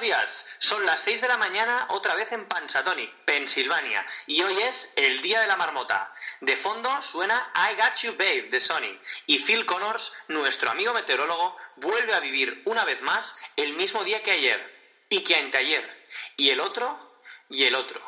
Días, 0.00 0.46
son 0.58 0.86
las 0.86 1.00
6 1.00 1.20
de 1.22 1.28
la 1.28 1.36
mañana 1.36 1.86
otra 1.90 2.14
vez 2.14 2.30
en 2.32 2.46
Pansatonic, 2.46 3.12
Pensilvania, 3.24 4.06
y 4.26 4.42
hoy 4.42 4.56
es 4.62 4.92
el 4.96 5.22
Día 5.22 5.40
de 5.40 5.46
la 5.46 5.56
Marmota. 5.56 6.12
De 6.40 6.56
fondo 6.56 7.02
suena 7.02 7.52
I 7.54 7.74
Got 7.74 7.96
You 8.02 8.12
Babe 8.12 8.48
de 8.50 8.60
Sony, 8.60 8.96
y 9.26 9.38
Phil 9.38 9.66
Connors, 9.66 10.12
nuestro 10.28 10.70
amigo 10.70 10.94
meteorólogo, 10.94 11.56
vuelve 11.76 12.14
a 12.14 12.20
vivir 12.20 12.62
una 12.66 12.84
vez 12.84 13.02
más 13.02 13.36
el 13.56 13.74
mismo 13.74 14.04
día 14.04 14.22
que 14.22 14.30
ayer, 14.30 14.60
y 15.08 15.20
que 15.24 15.36
anteayer, 15.36 16.06
y 16.36 16.50
el 16.50 16.60
otro, 16.60 16.98
y 17.48 17.64
el 17.64 17.74
otro. 17.74 18.00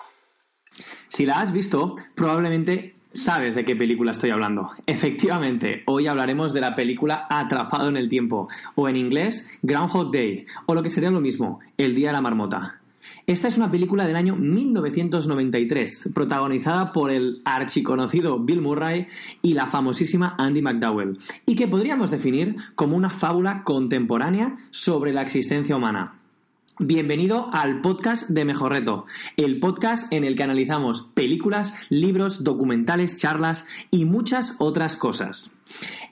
Si 1.08 1.26
la 1.26 1.40
has 1.40 1.52
visto, 1.52 1.96
probablemente 2.14 2.99
Sabes 3.12 3.56
de 3.56 3.64
qué 3.64 3.74
película 3.74 4.12
estoy 4.12 4.30
hablando. 4.30 4.70
Efectivamente, 4.86 5.82
hoy 5.86 6.06
hablaremos 6.06 6.52
de 6.52 6.60
la 6.60 6.76
película 6.76 7.26
Atrapado 7.28 7.88
en 7.88 7.96
el 7.96 8.08
Tiempo, 8.08 8.48
o 8.76 8.88
en 8.88 8.94
inglés 8.94 9.50
Groundhog 9.62 10.12
Day, 10.12 10.46
o 10.66 10.74
lo 10.76 10.82
que 10.84 10.90
sería 10.90 11.10
lo 11.10 11.20
mismo, 11.20 11.58
El 11.76 11.96
Día 11.96 12.10
de 12.10 12.12
la 12.12 12.20
Marmota. 12.20 12.80
Esta 13.26 13.48
es 13.48 13.56
una 13.56 13.68
película 13.68 14.06
del 14.06 14.14
año 14.14 14.36
1993, 14.36 16.10
protagonizada 16.14 16.92
por 16.92 17.10
el 17.10 17.42
archiconocido 17.44 18.38
Bill 18.38 18.60
Murray 18.60 19.08
y 19.42 19.54
la 19.54 19.66
famosísima 19.66 20.36
Andy 20.38 20.62
McDowell, 20.62 21.14
y 21.46 21.56
que 21.56 21.66
podríamos 21.66 22.12
definir 22.12 22.54
como 22.76 22.96
una 22.96 23.10
fábula 23.10 23.64
contemporánea 23.64 24.54
sobre 24.70 25.12
la 25.12 25.22
existencia 25.22 25.74
humana. 25.74 26.19
Bienvenido 26.82 27.50
al 27.52 27.82
podcast 27.82 28.30
de 28.30 28.46
Mejor 28.46 28.72
Reto, 28.72 29.04
el 29.36 29.60
podcast 29.60 30.10
en 30.14 30.24
el 30.24 30.34
que 30.34 30.44
analizamos 30.44 31.02
películas, 31.12 31.74
libros, 31.90 32.42
documentales, 32.42 33.16
charlas 33.16 33.66
y 33.90 34.06
muchas 34.06 34.56
otras 34.60 34.96
cosas. 34.96 35.52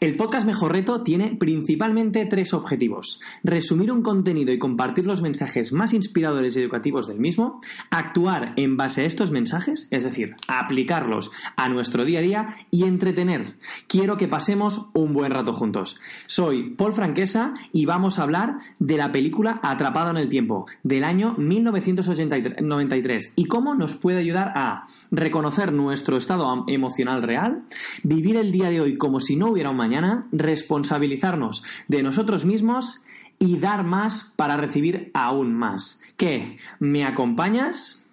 El 0.00 0.16
podcast 0.16 0.46
Mejor 0.46 0.72
Reto 0.72 1.02
tiene 1.02 1.36
principalmente 1.38 2.24
tres 2.26 2.54
objetivos. 2.54 3.20
Resumir 3.42 3.90
un 3.90 4.02
contenido 4.02 4.52
y 4.52 4.58
compartir 4.58 5.06
los 5.06 5.22
mensajes 5.22 5.72
más 5.72 5.92
inspiradores 5.92 6.56
y 6.56 6.60
educativos 6.60 7.08
del 7.08 7.18
mismo, 7.18 7.60
actuar 7.90 8.52
en 8.56 8.76
base 8.76 9.02
a 9.02 9.06
estos 9.06 9.30
mensajes, 9.30 9.88
es 9.90 10.04
decir, 10.04 10.36
aplicarlos 10.46 11.32
a 11.56 11.68
nuestro 11.68 12.04
día 12.04 12.20
a 12.20 12.22
día 12.22 12.46
y 12.70 12.84
entretener. 12.84 13.56
Quiero 13.88 14.16
que 14.16 14.28
pasemos 14.28 14.86
un 14.92 15.12
buen 15.12 15.32
rato 15.32 15.52
juntos. 15.52 15.98
Soy 16.26 16.70
Paul 16.70 16.92
Franquesa 16.92 17.54
y 17.72 17.86
vamos 17.86 18.18
a 18.18 18.22
hablar 18.22 18.58
de 18.78 18.96
la 18.96 19.10
película 19.10 19.58
Atrapado 19.62 20.10
en 20.10 20.16
el 20.18 20.28
Tiempo 20.28 20.66
del 20.82 21.04
año 21.04 21.34
1993 21.38 23.32
y 23.36 23.46
cómo 23.46 23.74
nos 23.74 23.94
puede 23.94 24.18
ayudar 24.18 24.52
a 24.54 24.84
reconocer 25.10 25.72
nuestro 25.72 26.16
estado 26.16 26.64
emocional 26.68 27.22
real, 27.22 27.64
vivir 28.02 28.36
el 28.36 28.52
día 28.52 28.68
de 28.70 28.80
hoy 28.80 28.96
como 28.96 29.20
si 29.20 29.36
no 29.36 29.47
hubiera 29.50 29.70
un 29.70 29.76
mañana, 29.76 30.26
responsabilizarnos 30.32 31.64
de 31.88 32.02
nosotros 32.02 32.44
mismos 32.44 33.02
y 33.38 33.58
dar 33.58 33.84
más 33.84 34.32
para 34.36 34.56
recibir 34.56 35.10
aún 35.14 35.54
más. 35.54 36.02
¿Qué? 36.16 36.58
¿Me 36.78 37.04
acompañas? 37.04 38.07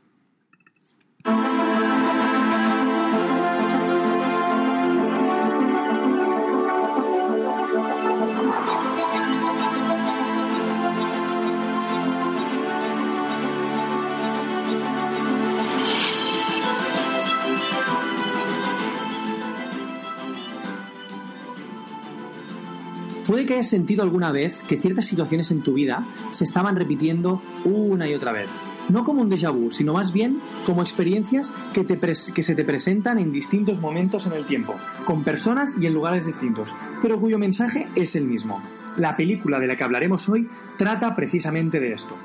Que 23.45 23.53
hayas 23.53 23.69
sentido 23.69 24.01
alguna 24.01 24.31
vez 24.31 24.63
que 24.63 24.77
ciertas 24.77 25.05
situaciones 25.05 25.51
en 25.51 25.61
tu 25.61 25.73
vida 25.73 26.07
se 26.31 26.43
estaban 26.43 26.75
repitiendo 26.75 27.43
una 27.63 28.07
y 28.07 28.15
otra 28.15 28.31
vez. 28.31 28.49
No 28.89 29.03
como 29.03 29.21
un 29.21 29.29
déjà 29.29 29.51
vu, 29.51 29.71
sino 29.71 29.93
más 29.93 30.11
bien 30.11 30.41
como 30.65 30.81
experiencias 30.81 31.53
que, 31.73 31.85
que 31.85 32.43
se 32.43 32.55
te 32.55 32.63
presentan 32.63 33.19
en 33.19 33.31
distintos 33.31 33.79
momentos 33.79 34.25
en 34.25 34.33
el 34.33 34.47
tiempo, 34.47 34.73
con 35.05 35.23
personas 35.23 35.77
y 35.79 35.85
en 35.85 35.93
lugares 35.93 36.25
distintos, 36.25 36.73
pero 37.01 37.19
cuyo 37.19 37.37
mensaje 37.37 37.85
es 37.95 38.15
el 38.15 38.25
mismo. 38.25 38.61
La 38.97 39.15
película 39.15 39.59
de 39.59 39.67
la 39.67 39.75
que 39.75 39.83
hablaremos 39.83 40.27
hoy 40.27 40.47
trata 40.77 41.15
precisamente 41.15 41.79
de 41.79 41.93
esto. 41.93 42.15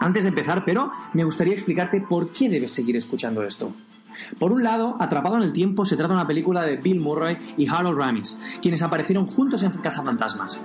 Antes 0.00 0.24
de 0.24 0.28
empezar, 0.30 0.64
pero, 0.64 0.90
me 1.12 1.24
gustaría 1.24 1.54
explicarte 1.54 2.00
por 2.00 2.30
qué 2.30 2.48
debes 2.48 2.72
seguir 2.72 2.96
escuchando 2.96 3.42
esto. 3.42 3.72
Por 4.38 4.52
un 4.52 4.62
lado, 4.62 4.96
Atrapado 4.98 5.36
en 5.36 5.42
el 5.42 5.52
Tiempo 5.52 5.84
se 5.84 5.96
trata 5.96 6.14
de 6.14 6.20
una 6.20 6.26
película 6.26 6.62
de 6.62 6.76
Bill 6.76 7.00
Murray 7.00 7.36
y 7.56 7.68
Harold 7.68 7.98
Ramis, 7.98 8.40
quienes 8.60 8.82
aparecieron 8.82 9.26
juntos 9.26 9.62
en 9.62 9.72
Cazafantasmas. 9.72 10.60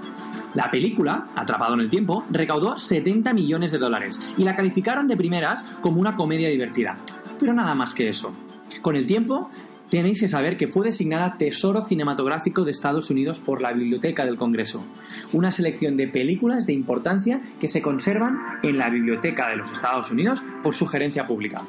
La 0.54 0.70
película, 0.70 1.30
Atrapado 1.36 1.74
en 1.74 1.82
el 1.82 1.90
Tiempo, 1.90 2.26
recaudó 2.30 2.78
70 2.78 3.34
millones 3.34 3.72
de 3.72 3.78
dólares 3.78 4.20
y 4.38 4.44
la 4.44 4.56
calificaron 4.56 5.08
de 5.08 5.18
primeras 5.18 5.64
como 5.82 6.02
una 6.02 6.16
comedia 6.16 6.50
divertida. 6.50 6.98
Pero 7.40 7.54
nada 7.54 7.74
más 7.76 7.94
que 7.94 8.10
eso. 8.10 8.34
Con 8.82 8.96
el 8.96 9.06
tiempo, 9.06 9.50
tenéis 9.92 10.22
que 10.22 10.30
saber 10.30 10.56
que 10.56 10.68
fue 10.68 10.86
designada 10.86 11.38
Tesoro 11.38 11.82
Cinematográfico 11.82 12.64
de 12.64 12.72
Estados 12.72 13.10
Unidos 13.10 13.40
por 13.40 13.62
la 13.62 13.74
Biblioteca 13.74 14.26
del 14.26 14.38
Congreso, 14.38 14.86
una 15.34 15.52
selección 15.52 15.98
de 15.98 16.08
películas 16.08 16.66
de 16.66 16.74
importancia 16.74 17.42
que 17.60 17.68
se 17.68 17.82
conservan 17.82 18.40
en 18.64 18.78
la 18.78 18.90
Biblioteca 18.90 19.50
de 19.50 19.58
los 19.58 19.70
Estados 19.70 20.10
Unidos 20.10 20.42
por 20.64 20.74
sugerencia 20.74 21.28
pública. 21.28 21.68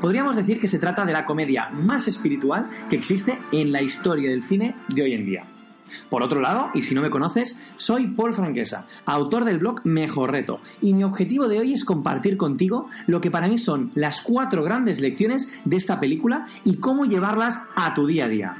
Podríamos 0.00 0.36
decir 0.36 0.60
que 0.60 0.68
se 0.68 0.78
trata 0.78 1.04
de 1.04 1.12
la 1.12 1.24
comedia 1.24 1.68
más 1.70 2.06
espiritual 2.06 2.70
que 2.88 2.96
existe 2.96 3.36
en 3.50 3.72
la 3.72 3.82
historia 3.82 4.30
del 4.30 4.44
cine 4.44 4.76
de 4.94 5.02
hoy 5.02 5.14
en 5.14 5.26
día. 5.26 5.53
Por 6.08 6.22
otro 6.22 6.40
lado, 6.40 6.70
y 6.74 6.82
si 6.82 6.94
no 6.94 7.02
me 7.02 7.10
conoces, 7.10 7.62
soy 7.76 8.08
Paul 8.08 8.34
Franquesa, 8.34 8.86
autor 9.04 9.44
del 9.44 9.58
blog 9.58 9.80
Mejor 9.84 10.32
Reto, 10.32 10.60
y 10.80 10.94
mi 10.94 11.04
objetivo 11.04 11.48
de 11.48 11.58
hoy 11.58 11.72
es 11.72 11.84
compartir 11.84 12.36
contigo 12.36 12.88
lo 13.06 13.20
que 13.20 13.30
para 13.30 13.48
mí 13.48 13.58
son 13.58 13.90
las 13.94 14.20
cuatro 14.20 14.62
grandes 14.62 15.00
lecciones 15.00 15.50
de 15.64 15.76
esta 15.76 16.00
película 16.00 16.46
y 16.64 16.76
cómo 16.76 17.04
llevarlas 17.04 17.60
a 17.76 17.94
tu 17.94 18.06
día 18.06 18.26
a 18.26 18.28
día. 18.28 18.54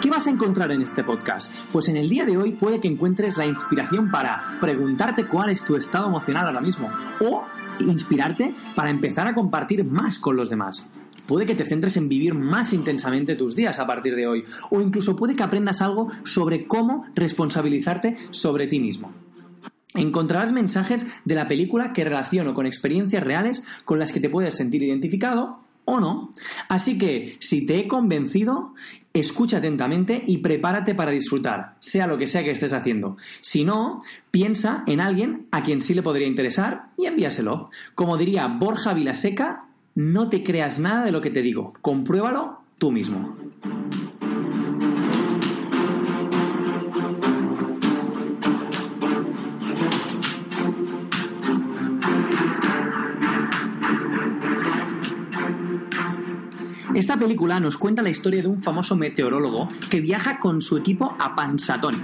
¿Qué 0.00 0.08
vas 0.08 0.26
a 0.26 0.30
encontrar 0.30 0.72
en 0.72 0.80
este 0.80 1.04
podcast? 1.04 1.52
Pues 1.70 1.88
en 1.88 1.96
el 1.96 2.08
día 2.08 2.24
de 2.24 2.38
hoy 2.38 2.52
puede 2.52 2.80
que 2.80 2.88
encuentres 2.88 3.36
la 3.36 3.44
inspiración 3.44 4.10
para 4.10 4.56
preguntarte 4.58 5.26
cuál 5.26 5.50
es 5.50 5.62
tu 5.62 5.76
estado 5.76 6.06
emocional 6.06 6.46
ahora 6.46 6.62
mismo 6.62 6.90
o 7.20 7.44
inspirarte 7.80 8.54
para 8.74 8.88
empezar 8.88 9.26
a 9.26 9.34
compartir 9.34 9.84
más 9.84 10.18
con 10.18 10.36
los 10.36 10.48
demás. 10.48 10.88
Puede 11.26 11.46
que 11.46 11.54
te 11.54 11.64
centres 11.64 11.96
en 11.96 12.08
vivir 12.08 12.34
más 12.34 12.72
intensamente 12.72 13.36
tus 13.36 13.54
días 13.54 13.78
a 13.78 13.86
partir 13.86 14.16
de 14.16 14.26
hoy, 14.26 14.44
o 14.70 14.80
incluso 14.80 15.14
puede 15.14 15.36
que 15.36 15.42
aprendas 15.42 15.80
algo 15.80 16.08
sobre 16.24 16.66
cómo 16.66 17.04
responsabilizarte 17.14 18.16
sobre 18.30 18.66
ti 18.66 18.80
mismo. 18.80 19.12
Encontrarás 19.94 20.52
mensajes 20.52 21.06
de 21.24 21.34
la 21.34 21.48
película 21.48 21.92
que 21.92 22.04
relaciono 22.04 22.54
con 22.54 22.66
experiencias 22.66 23.22
reales 23.22 23.64
con 23.84 23.98
las 23.98 24.12
que 24.12 24.20
te 24.20 24.28
puedes 24.28 24.54
sentir 24.54 24.82
identificado 24.82 25.60
o 25.84 25.98
no. 25.98 26.30
Así 26.68 26.98
que, 26.98 27.36
si 27.40 27.66
te 27.66 27.78
he 27.78 27.88
convencido, 27.88 28.74
escucha 29.12 29.58
atentamente 29.58 30.22
y 30.24 30.38
prepárate 30.38 30.94
para 30.94 31.10
disfrutar, 31.10 31.76
sea 31.80 32.06
lo 32.06 32.18
que 32.18 32.28
sea 32.28 32.44
que 32.44 32.52
estés 32.52 32.72
haciendo. 32.72 33.16
Si 33.40 33.64
no, 33.64 34.02
piensa 34.30 34.84
en 34.86 35.00
alguien 35.00 35.48
a 35.50 35.62
quien 35.62 35.82
sí 35.82 35.94
le 35.94 36.02
podría 36.02 36.28
interesar 36.28 36.90
y 36.96 37.06
envíaselo. 37.06 37.70
Como 37.96 38.16
diría 38.16 38.46
Borja 38.46 38.94
Vilaseca, 38.94 39.64
no 39.94 40.28
te 40.28 40.44
creas 40.44 40.78
nada 40.78 41.04
de 41.04 41.12
lo 41.12 41.20
que 41.20 41.30
te 41.30 41.42
digo, 41.42 41.72
compruébalo 41.80 42.60
tú 42.78 42.90
mismo. 42.90 43.36
Esta 56.94 57.16
película 57.16 57.60
nos 57.60 57.78
cuenta 57.78 58.02
la 58.02 58.10
historia 58.10 58.42
de 58.42 58.48
un 58.48 58.62
famoso 58.62 58.94
meteorólogo 58.94 59.68
que 59.88 60.00
viaja 60.00 60.38
con 60.38 60.60
su 60.60 60.76
equipo 60.76 61.16
a 61.18 61.34
Pansatón, 61.34 61.94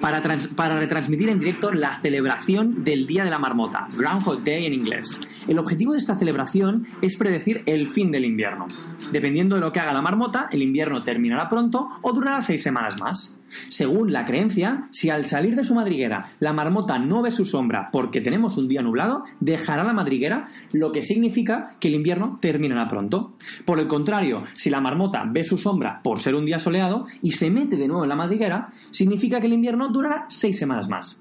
para, 0.00 0.20
retransmitir 0.20 1.28
en 1.28 1.40
directo 1.40 1.72
la 1.72 2.00
celebración 2.00 2.84
del 2.84 3.06
Día 3.06 3.24
de 3.24 3.30
la 3.30 3.38
Marmota, 3.38 3.88
Groundhog 3.96 4.42
Day 4.42 4.66
en 4.66 4.72
inglés. 4.72 5.18
El 5.48 5.58
objetivo 5.58 5.92
de 5.92 5.98
esta 5.98 6.16
celebración 6.16 6.86
es 7.02 7.16
predecir 7.16 7.62
el 7.66 7.88
fin 7.88 8.10
del 8.10 8.24
invierno. 8.24 8.66
Dependiendo 9.12 9.56
de 9.56 9.60
lo 9.60 9.72
que 9.72 9.80
haga 9.80 9.92
la 9.92 10.02
marmota, 10.02 10.48
el 10.52 10.62
invierno 10.62 11.02
terminará 11.02 11.48
pronto 11.48 11.88
o 12.02 12.12
durará 12.12 12.42
seis 12.42 12.62
semanas 12.62 13.00
más. 13.00 13.38
Según 13.68 14.12
la 14.12 14.24
creencia, 14.24 14.88
si 14.90 15.10
al 15.10 15.26
salir 15.26 15.56
de 15.56 15.64
su 15.64 15.74
madriguera 15.74 16.26
la 16.40 16.52
marmota 16.52 16.98
no 16.98 17.22
ve 17.22 17.30
su 17.30 17.44
sombra 17.44 17.90
porque 17.92 18.20
tenemos 18.20 18.56
un 18.56 18.68
día 18.68 18.82
nublado, 18.82 19.24
dejará 19.40 19.84
la 19.84 19.92
madriguera, 19.92 20.48
lo 20.72 20.92
que 20.92 21.02
significa 21.02 21.76
que 21.80 21.88
el 21.88 21.94
invierno 21.94 22.38
terminará 22.40 22.88
pronto. 22.88 23.34
Por 23.64 23.78
el 23.78 23.88
contrario, 23.88 24.44
si 24.54 24.70
la 24.70 24.80
marmota 24.80 25.24
ve 25.26 25.44
su 25.44 25.58
sombra 25.58 26.00
por 26.02 26.20
ser 26.20 26.34
un 26.34 26.44
día 26.44 26.58
soleado 26.58 27.06
y 27.22 27.32
se 27.32 27.50
mete 27.50 27.76
de 27.76 27.88
nuevo 27.88 28.04
en 28.04 28.08
la 28.08 28.16
madriguera, 28.16 28.72
significa 28.90 29.40
que 29.40 29.46
el 29.46 29.52
invierno 29.52 29.88
durará 29.88 30.26
seis 30.28 30.58
semanas 30.58 30.88
más. 30.88 31.20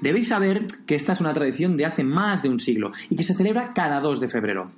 Debéis 0.00 0.28
saber 0.28 0.66
que 0.86 0.94
esta 0.94 1.12
es 1.12 1.20
una 1.20 1.32
tradición 1.32 1.76
de 1.76 1.86
hace 1.86 2.02
más 2.02 2.42
de 2.42 2.48
un 2.48 2.58
siglo 2.58 2.90
y 3.08 3.16
que 3.16 3.22
se 3.22 3.34
celebra 3.34 3.72
cada 3.72 4.00
2 4.00 4.20
de 4.20 4.28
febrero. 4.28 4.70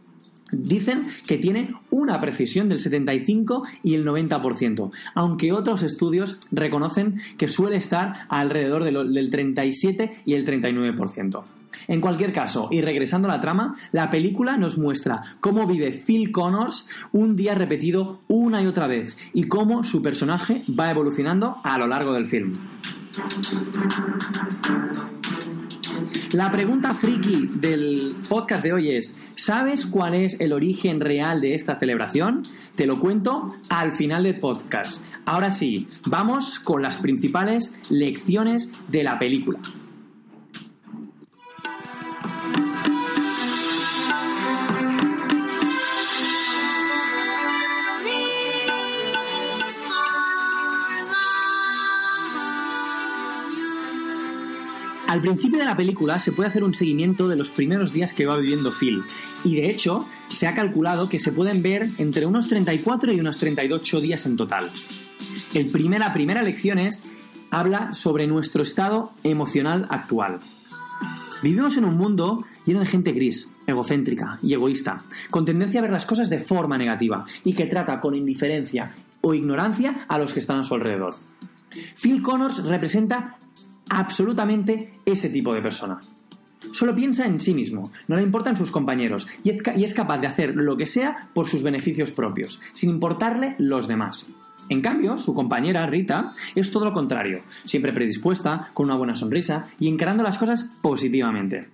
Dicen 0.53 1.09
que 1.27 1.39
tiene 1.39 1.75
una 1.91 2.21
precisión 2.21 2.69
del 2.69 2.79
75 2.79 3.65
y 3.83 3.95
el 3.95 4.07
90%, 4.07 4.91
aunque 5.15 5.53
otros 5.53 5.83
estudios 5.83 6.39
reconocen 6.51 7.17
que 7.39 7.49
suele 7.49 7.77
estar 7.77 8.27
alrededor 8.29 8.85
del 8.85 9.31
37 9.31 10.23
y 10.27 10.35
el 10.35 10.47
39%. 10.47 11.43
En 11.89 12.01
cualquier 12.01 12.33
caso, 12.33 12.69
y 12.71 12.81
regresando 12.81 13.29
a 13.29 13.33
la 13.33 13.41
trama, 13.41 13.75
la 13.93 14.11
película 14.11 14.57
nos 14.57 14.79
muestra 14.79 15.23
cómo 15.41 15.67
vive 15.67 15.91
Phil 15.93 16.31
Connors 16.31 16.89
un 17.13 17.37
día 17.37 17.55
repetido 17.55 18.21
una 18.29 18.63
y 18.63 18.67
otra 18.67 18.87
vez 18.87 19.17
y 19.33 19.45
cómo 19.45 19.85
su 19.85 20.03
personaje 20.03 20.63
va 20.69 20.91
evolucionando 20.91 21.57
a 21.65 21.79
lo 21.79 21.87
largo 21.87 22.13
del 22.13 22.27
film. 22.27 22.59
La 26.33 26.51
pregunta 26.51 26.95
friki 26.95 27.51
del 27.55 28.17
podcast 28.29 28.63
de 28.63 28.73
hoy 28.73 28.91
es, 28.91 29.21
¿sabes 29.35 29.87
cuál 29.87 30.15
es 30.15 30.41
el 30.41 30.53
origen 30.53 31.01
real 31.01 31.41
de 31.41 31.55
esta 31.55 31.79
celebración? 31.79 32.43
Te 32.77 32.87
lo 32.87 32.99
cuento 32.99 33.55
al 33.69 33.93
final 33.93 34.25
del 34.25 34.39
podcast. 34.39 35.03
Ahora 35.25 35.53
sí, 35.53 35.89
vamos 36.07 36.59
con 36.59 36.83
las 36.83 36.97
principales 36.97 37.81
lecciones 37.89 38.73
de 38.89 39.03
la 39.03 39.19
película. 39.19 39.61
Al 55.13 55.21
principio 55.21 55.59
de 55.59 55.67
la 55.67 55.77
película 55.77 56.19
se 56.19 56.33
puede 56.33 56.49
hacer 56.49 56.65
un 56.65 56.73
seguimiento 56.73 57.29
de 57.29 57.37
los 57.37 57.51
primeros 57.51 57.93
días 57.93 58.15
que 58.15 58.25
va 58.25 58.39
viviendo 58.39 58.73
Phil. 58.73 59.03
Y 59.45 59.57
de 59.57 59.69
hecho, 59.69 60.09
se 60.31 60.47
ha 60.47 60.55
calculado 60.55 61.07
que 61.11 61.19
se 61.19 61.33
pueden 61.33 61.61
ver 61.63 61.87
entre 61.99 62.25
unos 62.25 62.49
34 62.49 63.13
y 63.13 63.21
unos 63.21 63.37
38 63.37 64.01
días 64.01 64.25
en 64.25 64.39
total. 64.39 64.71
El 65.53 65.71
la 65.99 66.15
primera 66.15 66.41
lección 66.41 66.79
es, 66.79 67.05
habla 67.51 67.93
sobre 67.93 68.27
nuestro 68.27 68.63
estado 68.63 69.13
emocional 69.23 69.87
actual. 69.91 70.41
Vivimos 71.43 71.77
en 71.77 71.85
un 71.85 71.99
mundo 71.99 72.47
lleno 72.65 72.81
de 72.81 72.87
gente 72.87 73.13
gris, 73.13 73.55
egocéntrica 73.67 74.39
y 74.43 74.55
egoísta, 74.55 75.03
con 75.29 75.45
tendencia 75.45 75.81
a 75.81 75.83
ver 75.83 75.93
las 75.93 76.07
cosas 76.07 76.31
de 76.31 76.41
forma 76.41 76.79
negativa 76.79 77.27
y 77.45 77.53
que 77.53 77.67
trata 77.67 78.01
con 78.01 78.15
indiferencia 78.15 78.95
o 79.21 79.35
ignorancia 79.35 80.07
a 80.09 80.19
los 80.19 80.33
que 80.33 80.41
están 80.41 80.61
a 80.61 80.65
su 80.65 80.73
alrededor. 80.73 81.15
Phil 82.01 82.23
Connors 82.23 82.65
representa 82.65 83.37
absolutamente 83.99 84.93
ese 85.05 85.29
tipo 85.29 85.53
de 85.55 85.63
persona. 85.63 85.99
Solo 86.73 86.95
piensa 86.95 87.27
en 87.27 87.41
sí 87.41 87.55
mismo, 87.55 87.91
no 88.09 88.17
le 88.17 88.23
importan 88.23 88.57
sus 88.57 88.71
compañeros 88.71 89.29
y 89.43 89.51
es 89.51 89.95
capaz 89.95 90.19
de 90.19 90.27
hacer 90.27 90.55
lo 90.55 90.77
que 90.77 90.87
sea 90.87 91.29
por 91.35 91.49
sus 91.49 91.63
beneficios 91.63 92.11
propios, 92.11 92.61
sin 92.73 92.91
importarle 92.91 93.57
los 93.59 93.89
demás. 93.89 94.27
En 94.69 94.81
cambio, 94.81 95.19
su 95.19 95.35
compañera, 95.35 95.87
Rita, 95.87 96.33
es 96.55 96.71
todo 96.71 96.85
lo 96.85 96.93
contrario, 96.93 97.43
siempre 97.65 97.93
predispuesta, 97.93 98.71
con 98.75 98.87
una 98.87 98.97
buena 98.97 99.15
sonrisa 99.15 99.67
y 99.79 99.89
encarando 99.89 100.23
las 100.23 100.39
cosas 100.39 100.71
positivamente. 100.81 101.69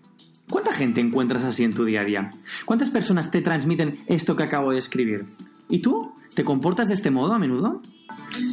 ¿Cuánta 0.50 0.72
gente 0.72 1.00
encuentras 1.00 1.44
así 1.44 1.62
en 1.62 1.74
tu 1.74 1.84
día 1.84 2.00
a 2.00 2.04
día? 2.04 2.32
¿Cuántas 2.64 2.90
personas 2.90 3.30
te 3.30 3.42
transmiten 3.42 4.00
esto 4.06 4.34
que 4.34 4.44
acabo 4.44 4.72
de 4.72 4.78
escribir? 4.78 5.26
¿Y 5.68 5.80
tú? 5.80 6.14
¿Te 6.34 6.44
comportas 6.44 6.88
de 6.88 6.94
este 6.94 7.10
modo 7.10 7.34
a 7.34 7.38
menudo? 7.38 7.82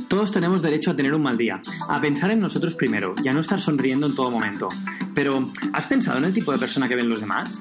Todos 0.07 0.31
tenemos 0.31 0.61
derecho 0.61 0.91
a 0.91 0.95
tener 0.95 1.13
un 1.13 1.23
mal 1.23 1.37
día, 1.37 1.61
a 1.89 1.99
pensar 1.99 2.31
en 2.31 2.39
nosotros 2.39 2.75
primero 2.75 3.15
y 3.23 3.27
a 3.27 3.33
no 3.33 3.39
estar 3.39 3.59
sonriendo 3.59 4.07
en 4.07 4.15
todo 4.15 4.31
momento. 4.31 4.69
Pero, 5.13 5.49
¿has 5.73 5.87
pensado 5.87 6.17
en 6.17 6.25
el 6.25 6.33
tipo 6.33 6.51
de 6.51 6.59
persona 6.59 6.87
que 6.87 6.95
ven 6.95 7.09
los 7.09 7.21
demás? 7.21 7.59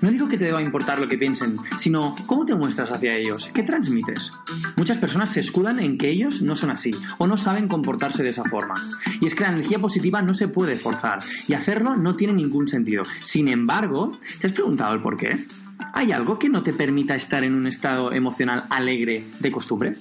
No 0.00 0.10
digo 0.10 0.28
que 0.28 0.36
te 0.36 0.44
deba 0.44 0.60
importar 0.60 0.98
lo 0.98 1.08
que 1.08 1.16
piensen, 1.16 1.56
sino 1.78 2.14
cómo 2.26 2.44
te 2.44 2.54
muestras 2.54 2.90
hacia 2.90 3.16
ellos, 3.16 3.50
qué 3.54 3.62
transmites. 3.62 4.30
Muchas 4.76 4.98
personas 4.98 5.30
se 5.30 5.40
escudan 5.40 5.80
en 5.80 5.96
que 5.96 6.10
ellos 6.10 6.42
no 6.42 6.56
son 6.56 6.70
así 6.70 6.90
o 7.18 7.26
no 7.26 7.36
saben 7.36 7.68
comportarse 7.68 8.22
de 8.22 8.30
esa 8.30 8.44
forma. 8.44 8.74
Y 9.20 9.26
es 9.26 9.34
que 9.34 9.44
la 9.44 9.52
energía 9.52 9.78
positiva 9.78 10.22
no 10.22 10.34
se 10.34 10.48
puede 10.48 10.76
forzar 10.76 11.18
y 11.48 11.54
hacerlo 11.54 11.96
no 11.96 12.16
tiene 12.16 12.34
ningún 12.34 12.68
sentido. 12.68 13.04
Sin 13.22 13.48
embargo, 13.48 14.18
¿te 14.40 14.48
has 14.48 14.52
preguntado 14.52 14.94
el 14.94 15.00
por 15.00 15.16
qué? 15.16 15.46
¿Hay 15.92 16.12
algo 16.12 16.38
que 16.38 16.48
no 16.48 16.62
te 16.62 16.72
permita 16.72 17.14
estar 17.14 17.44
en 17.44 17.54
un 17.54 17.66
estado 17.66 18.12
emocional 18.12 18.64
alegre 18.70 19.24
de 19.40 19.50
costumbre? 19.50 19.96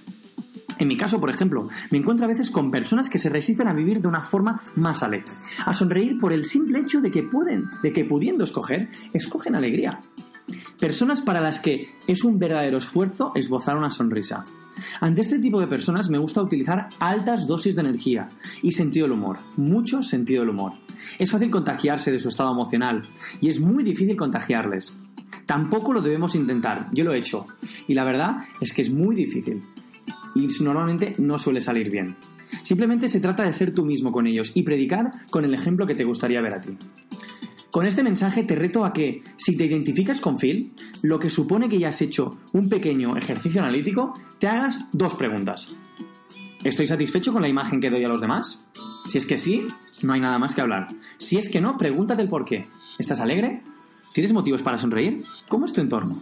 En 0.78 0.88
mi 0.88 0.98
caso, 0.98 1.20
por 1.20 1.30
ejemplo, 1.30 1.70
me 1.90 1.98
encuentro 1.98 2.26
a 2.26 2.30
veces 2.30 2.52
con 2.52 2.72
personas 2.72 3.10
que 3.10 3.20
se 3.20 3.30
resisten 3.30 3.68
a 3.68 3.74
vivir 3.74 4.02
de 4.02 4.08
una 4.08 4.24
forma 4.24 4.62
más 4.76 5.04
alegre, 5.04 5.32
a 5.66 5.74
sonreír 5.74 6.18
por 6.18 6.34
el 6.34 6.46
simple 6.46 6.80
hecho 6.80 7.02
de 7.02 7.12
que 7.12 7.24
pueden, 7.24 7.70
de 7.82 7.94
que 7.94 8.06
pudiendo 8.06 8.44
escoger, 8.44 8.90
escogen 9.14 9.56
alegría. 9.56 10.02
Personas 10.80 11.22
para 11.22 11.42
las 11.42 11.60
que 11.60 11.96
es 12.08 12.24
un 12.24 12.38
verdadero 12.38 12.78
esfuerzo 12.78 13.32
esbozar 13.36 13.78
una 13.78 13.90
sonrisa. 13.90 14.44
Ante 15.00 15.22
este 15.22 15.40
tipo 15.40 15.60
de 15.60 15.68
personas 15.68 16.10
me 16.10 16.18
gusta 16.18 16.42
utilizar 16.42 16.90
altas 17.00 17.48
dosis 17.48 17.76
de 17.76 17.82
energía 17.82 18.30
y 18.62 18.74
sentido 18.74 19.06
del 19.06 19.14
humor, 19.14 19.38
mucho 19.56 20.04
sentido 20.04 20.42
del 20.42 20.50
humor. 20.50 20.74
Es 21.18 21.32
fácil 21.32 21.50
contagiarse 21.50 22.12
de 22.12 22.20
su 22.20 22.30
estado 22.30 22.52
emocional 22.52 23.02
y 23.40 23.48
es 23.48 23.60
muy 23.60 23.84
difícil 23.84 24.18
contagiarles. 24.18 25.00
Tampoco 25.46 25.94
lo 25.94 26.02
debemos 26.02 26.36
intentar, 26.36 26.90
yo 26.92 27.04
lo 27.04 27.14
he 27.14 27.20
hecho 27.20 27.48
y 27.88 27.94
la 27.94 28.04
verdad 28.04 28.38
es 28.60 28.74
que 28.74 28.82
es 28.82 28.92
muy 28.92 29.16
difícil 29.16 29.64
y 30.36 30.48
normalmente 30.64 31.14
no 31.18 31.38
suele 31.38 31.62
salir 31.62 31.90
bien. 31.90 32.16
Simplemente 32.64 33.10
se 33.10 33.20
trata 33.20 33.44
de 33.44 33.54
ser 33.54 33.74
tú 33.74 33.86
mismo 33.86 34.12
con 34.12 34.28
ellos 34.28 34.52
y 34.56 34.64
predicar 34.64 35.26
con 35.30 35.46
el 35.46 35.54
ejemplo 35.54 35.88
que 35.88 35.96
te 35.96 36.04
gustaría 36.04 36.42
ver 36.42 36.54
a 36.54 36.62
ti. 36.62 36.78
Con 37.72 37.86
este 37.86 38.04
mensaje 38.04 38.44
te 38.44 38.56
reto 38.56 38.86
a 38.86 38.94
que, 38.94 39.22
si 39.36 39.58
te 39.58 39.66
identificas 39.66 40.22
con 40.22 40.38
Phil, 40.38 40.72
lo 41.02 41.20
que 41.20 41.30
supone 41.30 41.68
que 41.68 41.78
ya 41.78 41.90
has 41.90 42.02
hecho 42.02 42.38
un 42.54 42.70
pequeño 42.70 43.18
ejercicio 43.18 43.62
analítico, 43.62 44.14
te 44.40 44.48
hagas 44.48 44.80
dos 44.94 45.16
preguntas. 45.16 45.76
¿Estoy 46.64 46.88
satisfecho 46.88 47.34
con 47.34 47.42
la 47.42 47.50
imagen 47.50 47.82
que 47.82 47.90
doy 47.90 48.04
a 48.04 48.08
los 48.08 48.22
demás? 48.22 48.68
Si 49.08 49.18
es 49.18 49.26
que 49.26 49.38
sí, 49.38 49.68
no 50.04 50.14
hay 50.14 50.22
nada 50.22 50.40
más 50.40 50.56
que 50.56 50.62
hablar. 50.62 50.88
Si 51.18 51.38
es 51.38 51.50
que 51.50 51.60
no, 51.62 51.78
pregúntate 51.78 52.22
el 52.22 52.30
por 52.30 52.46
qué. 52.46 52.68
¿Estás 52.98 53.20
alegre? 53.20 53.62
¿Tienes 54.14 54.32
motivos 54.32 54.62
para 54.62 54.78
sonreír? 54.78 55.26
¿Cómo 55.50 55.66
es 55.66 55.74
tu 55.74 55.82
entorno? 55.82 56.22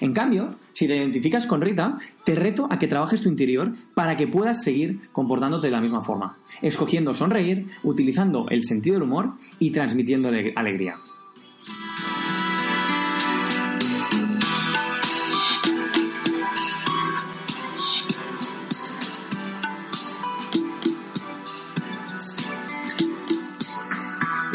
En 0.00 0.12
cambio, 0.12 0.56
si 0.72 0.86
te 0.86 0.96
identificas 0.96 1.46
con 1.46 1.60
Rita, 1.60 1.98
te 2.24 2.34
reto 2.34 2.68
a 2.70 2.78
que 2.78 2.88
trabajes 2.88 3.22
tu 3.22 3.28
interior 3.28 3.72
para 3.94 4.16
que 4.16 4.26
puedas 4.26 4.62
seguir 4.62 5.08
comportándote 5.12 5.68
de 5.68 5.72
la 5.72 5.80
misma 5.80 6.02
forma, 6.02 6.36
escogiendo 6.62 7.14
sonreír, 7.14 7.68
utilizando 7.82 8.46
el 8.50 8.64
sentido 8.64 8.94
del 8.94 9.04
humor 9.04 9.32
y 9.58 9.70
transmitiendo 9.70 10.28
alegría. 10.28 10.96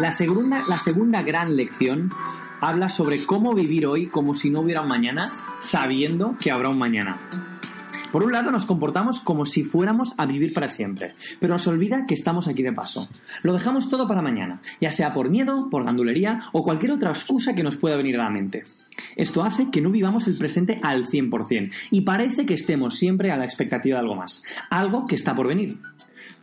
La 0.02 0.12
segunda, 0.12 0.64
la 0.68 0.80
segunda 0.80 1.22
gran 1.22 1.56
lección 1.56 2.12
habla 2.62 2.90
sobre 2.90 3.26
cómo 3.26 3.54
vivir 3.54 3.86
hoy 3.86 4.06
como 4.06 4.36
si 4.36 4.50
no 4.50 4.62
hubiera 4.62 4.82
un 4.82 4.88
mañana, 4.88 5.30
sabiendo 5.62 6.38
que 6.40 6.52
habrá 6.52 6.70
un 6.70 6.78
mañana. 6.78 7.20
Por 8.12 8.24
un 8.24 8.34
lado 8.34 8.52
nos 8.52 8.66
comportamos 8.66 9.22
como 9.22 9.46
si 9.46 9.64
fuéramos 9.64 10.14
a 10.18 10.26
vivir 10.26 10.54
para 10.54 10.68
siempre, 10.68 11.14
pero 11.40 11.54
nos 11.54 11.68
olvida 11.68 12.06
que 12.06 12.14
estamos 12.14 12.48
aquí 12.48 12.62
de 12.62 12.74
paso. 12.74 13.08
Lo 13.42 13.54
dejamos 13.54 13.90
todo 13.90 14.08
para 14.08 14.22
mañana, 14.22 14.62
ya 14.82 14.92
sea 14.92 15.14
por 15.14 15.30
miedo, 15.30 15.70
por 15.70 15.86
gandulería 15.86 16.42
o 16.52 16.64
cualquier 16.64 16.92
otra 16.92 17.12
excusa 17.12 17.56
que 17.56 17.64
nos 17.64 17.78
pueda 17.78 17.96
venir 17.96 18.18
a 18.18 18.26
la 18.26 18.30
mente. 18.30 18.64
Esto 19.16 19.44
hace 19.44 19.72
que 19.72 19.82
no 19.82 19.92
vivamos 19.92 20.28
el 20.28 20.38
presente 20.38 20.80
al 20.84 21.08
100% 21.08 21.74
y 21.90 22.02
parece 22.02 22.46
que 22.46 22.54
estemos 22.54 22.98
siempre 22.98 23.32
a 23.32 23.38
la 23.38 23.46
expectativa 23.46 23.96
de 23.96 24.02
algo 24.02 24.16
más, 24.16 24.44
algo 24.70 25.08
que 25.08 25.16
está 25.16 25.34
por 25.34 25.48
venir. 25.48 25.78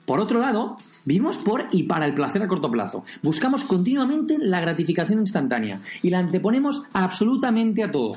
Por 0.08 0.20
otro 0.20 0.40
lado, 0.40 0.78
vivimos 1.04 1.36
por 1.36 1.66
y 1.70 1.82
para 1.82 2.06
el 2.06 2.14
placer 2.14 2.42
a 2.42 2.48
corto 2.48 2.70
plazo. 2.70 3.04
Buscamos 3.22 3.62
continuamente 3.64 4.38
la 4.40 4.58
gratificación 4.58 5.20
instantánea 5.20 5.82
y 6.02 6.08
la 6.08 6.20
anteponemos 6.20 6.84
absolutamente 6.94 7.84
a 7.84 7.92
todo. 7.92 8.12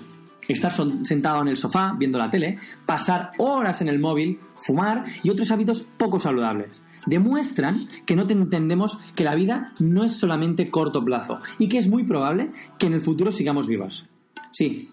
Estar 0.48 0.72
sentado 1.04 1.42
en 1.42 1.50
el 1.50 1.58
sofá 1.58 1.94
viendo 2.00 2.18
la 2.18 2.30
tele, 2.30 2.58
pasar 2.86 3.32
horas 3.40 3.82
en 3.82 3.90
el 3.90 4.00
móvil, 4.00 4.40
fumar 4.56 5.04
y 5.22 5.32
otros 5.32 5.52
hábitos 5.52 5.86
poco 5.98 6.18
saludables. 6.18 6.82
Demuestran 7.08 7.90
que 8.06 8.16
no 8.16 8.22
entendemos 8.22 8.98
que 9.14 9.26
la 9.26 9.36
vida 9.36 9.74
no 9.80 10.06
es 10.06 10.16
solamente 10.16 10.70
corto 10.70 11.04
plazo 11.04 11.42
y 11.60 11.68
que 11.68 11.78
es 11.78 11.90
muy 11.90 12.04
probable 12.04 12.52
que 12.78 12.88
en 12.88 12.94
el 12.94 13.02
futuro 13.02 13.34
sigamos 13.34 13.68
vivos. 13.68 14.08
Sí, 14.54 14.92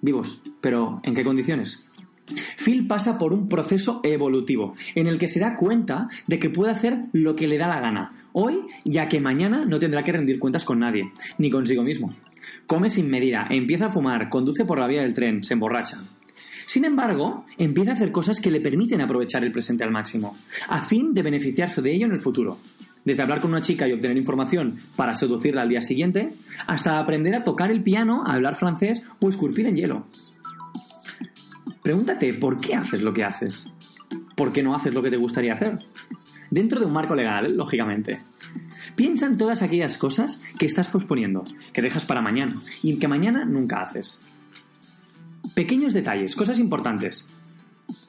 vivos, 0.00 0.40
pero 0.62 1.00
¿en 1.02 1.14
qué 1.14 1.24
condiciones? 1.24 1.87
Phil 2.56 2.86
pasa 2.86 3.18
por 3.18 3.32
un 3.32 3.48
proceso 3.48 4.00
evolutivo 4.04 4.74
en 4.94 5.06
el 5.06 5.18
que 5.18 5.28
se 5.28 5.40
da 5.40 5.56
cuenta 5.56 6.08
de 6.26 6.38
que 6.38 6.50
puede 6.50 6.72
hacer 6.72 7.04
lo 7.12 7.36
que 7.36 7.48
le 7.48 7.58
da 7.58 7.68
la 7.68 7.80
gana, 7.80 8.12
hoy 8.32 8.60
ya 8.84 9.08
que 9.08 9.20
mañana 9.20 9.64
no 9.64 9.78
tendrá 9.78 10.04
que 10.04 10.12
rendir 10.12 10.38
cuentas 10.38 10.64
con 10.64 10.80
nadie, 10.80 11.10
ni 11.38 11.50
consigo 11.50 11.82
mismo. 11.82 12.12
Come 12.66 12.90
sin 12.90 13.10
medida, 13.10 13.46
empieza 13.50 13.86
a 13.86 13.90
fumar, 13.90 14.28
conduce 14.28 14.64
por 14.64 14.78
la 14.78 14.86
vía 14.86 15.02
del 15.02 15.14
tren, 15.14 15.44
se 15.44 15.54
emborracha. 15.54 15.98
Sin 16.66 16.84
embargo, 16.84 17.46
empieza 17.56 17.92
a 17.92 17.94
hacer 17.94 18.12
cosas 18.12 18.40
que 18.40 18.50
le 18.50 18.60
permiten 18.60 19.00
aprovechar 19.00 19.42
el 19.42 19.52
presente 19.52 19.84
al 19.84 19.90
máximo, 19.90 20.36
a 20.68 20.82
fin 20.82 21.14
de 21.14 21.22
beneficiarse 21.22 21.80
de 21.80 21.92
ello 21.92 22.06
en 22.06 22.12
el 22.12 22.18
futuro. 22.18 22.58
Desde 23.06 23.22
hablar 23.22 23.40
con 23.40 23.52
una 23.52 23.62
chica 23.62 23.88
y 23.88 23.92
obtener 23.92 24.18
información 24.18 24.78
para 24.94 25.14
seducirla 25.14 25.62
al 25.62 25.70
día 25.70 25.80
siguiente, 25.80 26.34
hasta 26.66 26.98
aprender 26.98 27.34
a 27.34 27.42
tocar 27.42 27.70
el 27.70 27.82
piano, 27.82 28.22
a 28.26 28.34
hablar 28.34 28.54
francés 28.56 29.06
o 29.18 29.30
esculpir 29.30 29.64
en 29.64 29.76
hielo. 29.76 30.06
Pregúntate 31.88 32.34
por 32.34 32.60
qué 32.60 32.74
haces 32.74 33.00
lo 33.00 33.14
que 33.14 33.24
haces. 33.24 33.72
¿Por 34.36 34.52
qué 34.52 34.62
no 34.62 34.74
haces 34.74 34.92
lo 34.92 35.00
que 35.00 35.08
te 35.08 35.16
gustaría 35.16 35.54
hacer? 35.54 35.78
Dentro 36.50 36.80
de 36.80 36.84
un 36.84 36.92
marco 36.92 37.14
legal, 37.14 37.56
lógicamente. 37.56 38.20
Piensa 38.94 39.24
en 39.24 39.38
todas 39.38 39.62
aquellas 39.62 39.96
cosas 39.96 40.42
que 40.58 40.66
estás 40.66 40.88
posponiendo, 40.88 41.44
que 41.72 41.80
dejas 41.80 42.04
para 42.04 42.20
mañana 42.20 42.52
y 42.82 42.98
que 42.98 43.08
mañana 43.08 43.46
nunca 43.46 43.80
haces. 43.80 44.20
Pequeños 45.54 45.94
detalles, 45.94 46.36
cosas 46.36 46.58
importantes. 46.58 47.26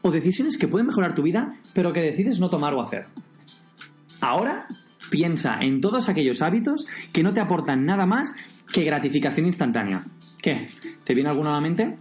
O 0.02 0.12
decisiones 0.12 0.58
que 0.58 0.68
pueden 0.68 0.88
mejorar 0.88 1.16
tu 1.16 1.24
vida, 1.24 1.56
pero 1.74 1.94
que 1.94 2.02
decides 2.02 2.42
no 2.42 2.50
tomar 2.50 2.74
o 2.74 2.82
hacer. 2.82 3.06
Ahora, 4.20 4.66
piensa 5.10 5.58
en 5.62 5.80
todos 5.80 6.10
aquellos 6.10 6.42
hábitos 6.42 6.86
que 7.14 7.24
no 7.24 7.34
te 7.34 7.40
aportan 7.40 7.86
nada 7.86 8.06
más 8.06 8.36
que 8.74 8.84
gratificación 8.84 9.46
instantánea. 9.46 10.04
¿Qué? 10.42 10.68
¿Te 11.06 11.14
viene 11.14 11.30
alguna 11.30 11.52
a 11.52 11.54
la 11.54 11.62
mente? 11.62 11.98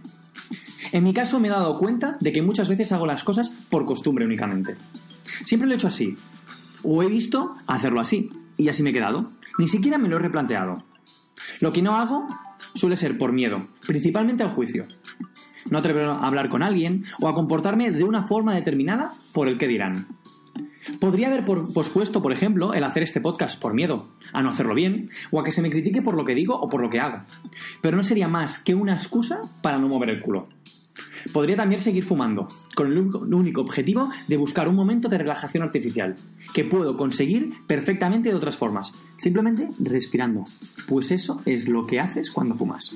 En 0.91 1.03
mi 1.03 1.13
caso 1.13 1.39
me 1.39 1.47
he 1.47 1.51
dado 1.51 1.77
cuenta 1.77 2.17
de 2.19 2.31
que 2.31 2.41
muchas 2.41 2.67
veces 2.67 2.91
hago 2.91 3.05
las 3.05 3.23
cosas 3.23 3.55
por 3.69 3.85
costumbre 3.85 4.25
únicamente. 4.25 4.75
Siempre 5.43 5.67
lo 5.67 5.73
he 5.73 5.77
hecho 5.77 5.87
así. 5.87 6.17
O 6.83 7.03
he 7.03 7.07
visto 7.07 7.55
hacerlo 7.67 7.99
así. 7.99 8.29
Y 8.57 8.69
así 8.69 8.83
me 8.83 8.89
he 8.89 8.93
quedado. 8.93 9.31
Ni 9.57 9.67
siquiera 9.67 9.97
me 9.97 10.09
lo 10.09 10.17
he 10.17 10.19
replanteado. 10.19 10.83
Lo 11.59 11.73
que 11.73 11.81
no 11.81 11.97
hago 11.97 12.27
suele 12.75 12.97
ser 12.97 13.17
por 13.17 13.33
miedo, 13.33 13.67
principalmente 13.85 14.43
al 14.43 14.49
juicio. 14.49 14.87
No 15.69 15.79
atrevo 15.79 16.11
a 16.11 16.25
hablar 16.25 16.49
con 16.49 16.63
alguien 16.63 17.05
o 17.19 17.27
a 17.27 17.33
comportarme 17.33 17.91
de 17.91 18.03
una 18.03 18.25
forma 18.25 18.55
determinada 18.55 19.13
por 19.33 19.47
el 19.47 19.57
que 19.57 19.67
dirán. 19.67 20.07
Podría 20.99 21.27
haber 21.27 21.45
pospuesto, 21.45 22.21
por 22.21 22.31
ejemplo, 22.31 22.73
el 22.73 22.83
hacer 22.83 23.03
este 23.03 23.21
podcast 23.21 23.59
por 23.61 23.73
miedo 23.73 24.07
a 24.33 24.41
no 24.41 24.49
hacerlo 24.49 24.73
bien 24.73 25.09
o 25.31 25.39
a 25.39 25.43
que 25.43 25.51
se 25.51 25.61
me 25.61 25.69
critique 25.69 26.01
por 26.01 26.15
lo 26.15 26.25
que 26.25 26.35
digo 26.35 26.55
o 26.55 26.67
por 26.69 26.81
lo 26.81 26.89
que 26.89 26.99
hago. 26.99 27.19
Pero 27.81 27.97
no 27.97 28.03
sería 28.03 28.27
más 28.27 28.59
que 28.59 28.75
una 28.75 28.93
excusa 28.93 29.41
para 29.61 29.77
no 29.77 29.87
mover 29.87 30.09
el 30.09 30.21
culo. 30.21 30.47
Podría 31.31 31.55
también 31.55 31.81
seguir 31.81 32.03
fumando, 32.03 32.47
con 32.75 32.87
el 32.87 32.97
único 32.97 33.61
objetivo 33.61 34.09
de 34.27 34.37
buscar 34.37 34.67
un 34.67 34.75
momento 34.75 35.09
de 35.09 35.17
relajación 35.17 35.63
artificial, 35.63 36.15
que 36.53 36.65
puedo 36.65 36.97
conseguir 36.97 37.53
perfectamente 37.67 38.29
de 38.29 38.35
otras 38.35 38.57
formas, 38.57 38.93
simplemente 39.17 39.69
respirando, 39.79 40.43
pues 40.87 41.11
eso 41.11 41.41
es 41.45 41.67
lo 41.67 41.85
que 41.85 41.99
haces 41.99 42.31
cuando 42.31 42.55
fumas. 42.55 42.95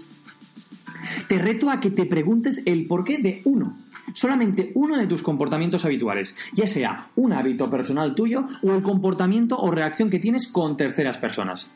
Te 1.27 1.37
reto 1.37 1.69
a 1.69 1.79
que 1.79 1.91
te 1.91 2.05
preguntes 2.05 2.61
el 2.65 2.87
porqué 2.87 3.17
de 3.17 3.41
uno, 3.45 3.77
solamente 4.13 4.71
uno 4.75 4.97
de 4.97 5.07
tus 5.07 5.21
comportamientos 5.21 5.85
habituales, 5.85 6.35
ya 6.53 6.67
sea 6.67 7.09
un 7.15 7.33
hábito 7.33 7.69
personal 7.69 8.15
tuyo 8.15 8.45
o 8.61 8.73
el 8.73 8.81
comportamiento 8.81 9.57
o 9.57 9.71
reacción 9.71 10.09
que 10.09 10.19
tienes 10.19 10.47
con 10.47 10.77
terceras 10.77 11.17
personas. 11.17 11.71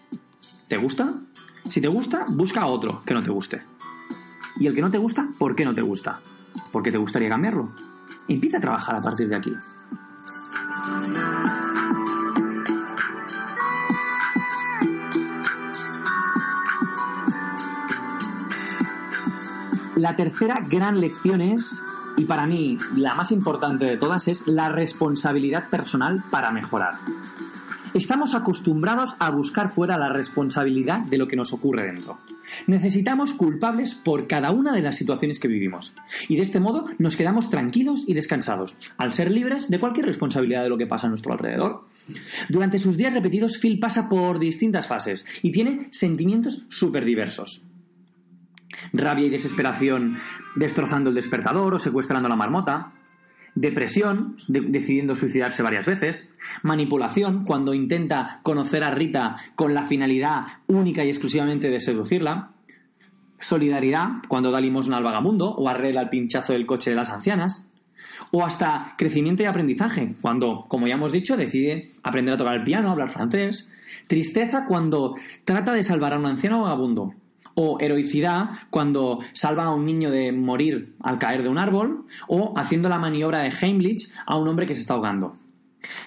¿Te 0.68 0.78
gusta? 0.78 1.14
Si 1.70 1.82
te 1.82 1.88
gusta, 1.88 2.26
busca 2.30 2.66
otro 2.68 3.02
que 3.06 3.14
no 3.14 3.24
te 3.24 3.32
guste. 3.32 3.62
Y 4.60 4.68
el 4.68 4.74
que 4.74 4.82
no 4.82 4.92
te 4.92 4.98
gusta, 4.98 5.30
¿por 5.38 5.56
qué 5.56 5.66
no 5.66 5.76
te 5.76 5.82
gusta? 5.82 6.20
¿Por 6.72 6.82
qué 6.84 6.92
te 6.92 6.98
gustaría 6.98 7.30
cambiarlo? 7.30 7.72
Empieza 8.28 8.58
a 8.58 8.62
trabajar 8.62 8.96
a 8.96 9.02
partir 9.02 9.30
de 9.30 9.36
aquí. 9.36 9.54
La 19.96 20.16
tercera 20.16 20.62
gran 20.68 21.00
lección 21.02 21.42
es, 21.42 21.84
y 22.18 22.26
para 22.26 22.46
mí 22.46 22.78
la 22.96 23.16
más 23.16 23.32
importante 23.32 23.86
de 23.86 23.98
todas, 23.98 24.28
es 24.28 24.48
la 24.48 24.70
responsabilidad 24.70 25.70
personal 25.70 26.24
para 26.30 26.52
mejorar. 26.52 26.96
Estamos 27.98 28.36
acostumbrados 28.36 29.16
a 29.18 29.32
buscar 29.32 29.72
fuera 29.72 29.98
la 29.98 30.14
responsabilidad 30.14 31.00
de 31.00 31.18
lo 31.18 31.28
que 31.28 31.36
nos 31.36 31.52
ocurre 31.52 31.92
dentro. 31.92 32.20
Necesitamos 32.68 33.34
culpables 33.34 33.96
por 33.96 34.28
cada 34.28 34.52
una 34.52 34.72
de 34.72 34.84
las 34.84 34.96
situaciones 34.96 35.40
que 35.40 35.48
vivimos. 35.48 35.96
Y 36.28 36.36
de 36.36 36.44
este 36.44 36.60
modo 36.60 36.86
nos 37.00 37.16
quedamos 37.16 37.50
tranquilos 37.50 38.04
y 38.06 38.14
descansados, 38.14 38.78
al 38.98 39.14
ser 39.14 39.32
libres 39.32 39.72
de 39.72 39.80
cualquier 39.80 40.06
responsabilidad 40.06 40.62
de 40.62 40.70
lo 40.70 40.78
que 40.78 40.86
pasa 40.86 41.08
a 41.08 41.10
nuestro 41.10 41.34
alrededor. 41.34 41.88
Durante 42.50 42.78
sus 42.78 42.98
días 42.98 43.14
repetidos, 43.14 43.58
Phil 43.58 43.80
pasa 43.80 44.10
por 44.10 44.38
distintas 44.38 44.86
fases 44.86 45.26
y 45.42 45.52
tiene 45.52 45.88
sentimientos 45.90 46.68
súper 46.70 47.04
diversos 47.04 47.64
rabia 48.94 49.26
y 49.26 49.30
desesperación 49.30 50.18
destrozando 50.56 51.10
el 51.10 51.16
despertador 51.16 51.74
o 51.74 51.80
secuestrando 51.80 52.30
la 52.30 52.36
marmota, 52.36 52.94
depresión, 53.60 54.36
decidiendo 54.48 55.16
suicidarse 55.16 55.64
varias 55.64 55.86
veces, 55.86 56.34
manipulación, 56.62 57.44
cuando 57.44 57.74
intenta 57.74 58.40
conocer 58.44 58.84
a 58.84 58.92
Rita 58.92 59.36
con 59.56 59.74
la 59.74 59.86
finalidad 59.86 60.46
única 60.68 61.04
y 61.04 61.10
exclusivamente 61.10 61.70
de 61.70 61.80
seducirla, 61.80 62.52
solidaridad, 63.40 64.10
cuando 64.28 64.52
da 64.52 64.62
limosna 64.62 64.98
al 64.98 65.04
vagamundo 65.04 65.50
o 65.50 65.70
arregla 65.70 66.02
el 66.02 66.10
pinchazo 66.10 66.54
del 66.54 66.68
coche 66.68 66.92
de 66.92 66.96
las 66.96 67.10
ancianas, 67.10 67.70
o 68.32 68.46
hasta 68.46 68.94
crecimiento 68.98 69.42
y 69.42 69.48
aprendizaje, 69.48 70.16
cuando, 70.22 70.66
como 70.68 70.88
ya 70.88 70.94
hemos 70.94 71.12
dicho, 71.12 71.36
decide 71.36 71.92
aprender 72.04 72.36
a 72.36 72.38
tocar 72.38 72.56
el 72.56 72.64
piano, 72.64 72.92
hablar 72.92 73.10
francés, 73.10 73.70
tristeza 74.06 74.66
cuando 74.66 75.16
trata 75.46 75.74
de 75.74 75.84
salvar 75.84 76.14
a 76.14 76.20
un 76.20 76.28
anciano 76.28 76.62
vagabundo, 76.62 77.14
o 77.60 77.80
heroicidad 77.80 78.52
cuando 78.70 79.20
salva 79.34 79.66
a 79.66 79.74
un 79.74 79.84
niño 79.84 80.12
de 80.12 80.32
morir 80.32 80.94
al 81.02 81.18
caer 81.18 81.42
de 81.42 81.50
un 81.50 81.58
árbol, 81.58 82.06
o 82.28 82.54
haciendo 82.56 82.88
la 82.88 83.00
maniobra 83.00 83.40
de 83.40 83.50
Heimlich 83.50 84.12
a 84.28 84.38
un 84.38 84.48
hombre 84.48 84.68
que 84.68 84.76
se 84.76 84.82
está 84.82 84.94
ahogando. 84.94 85.36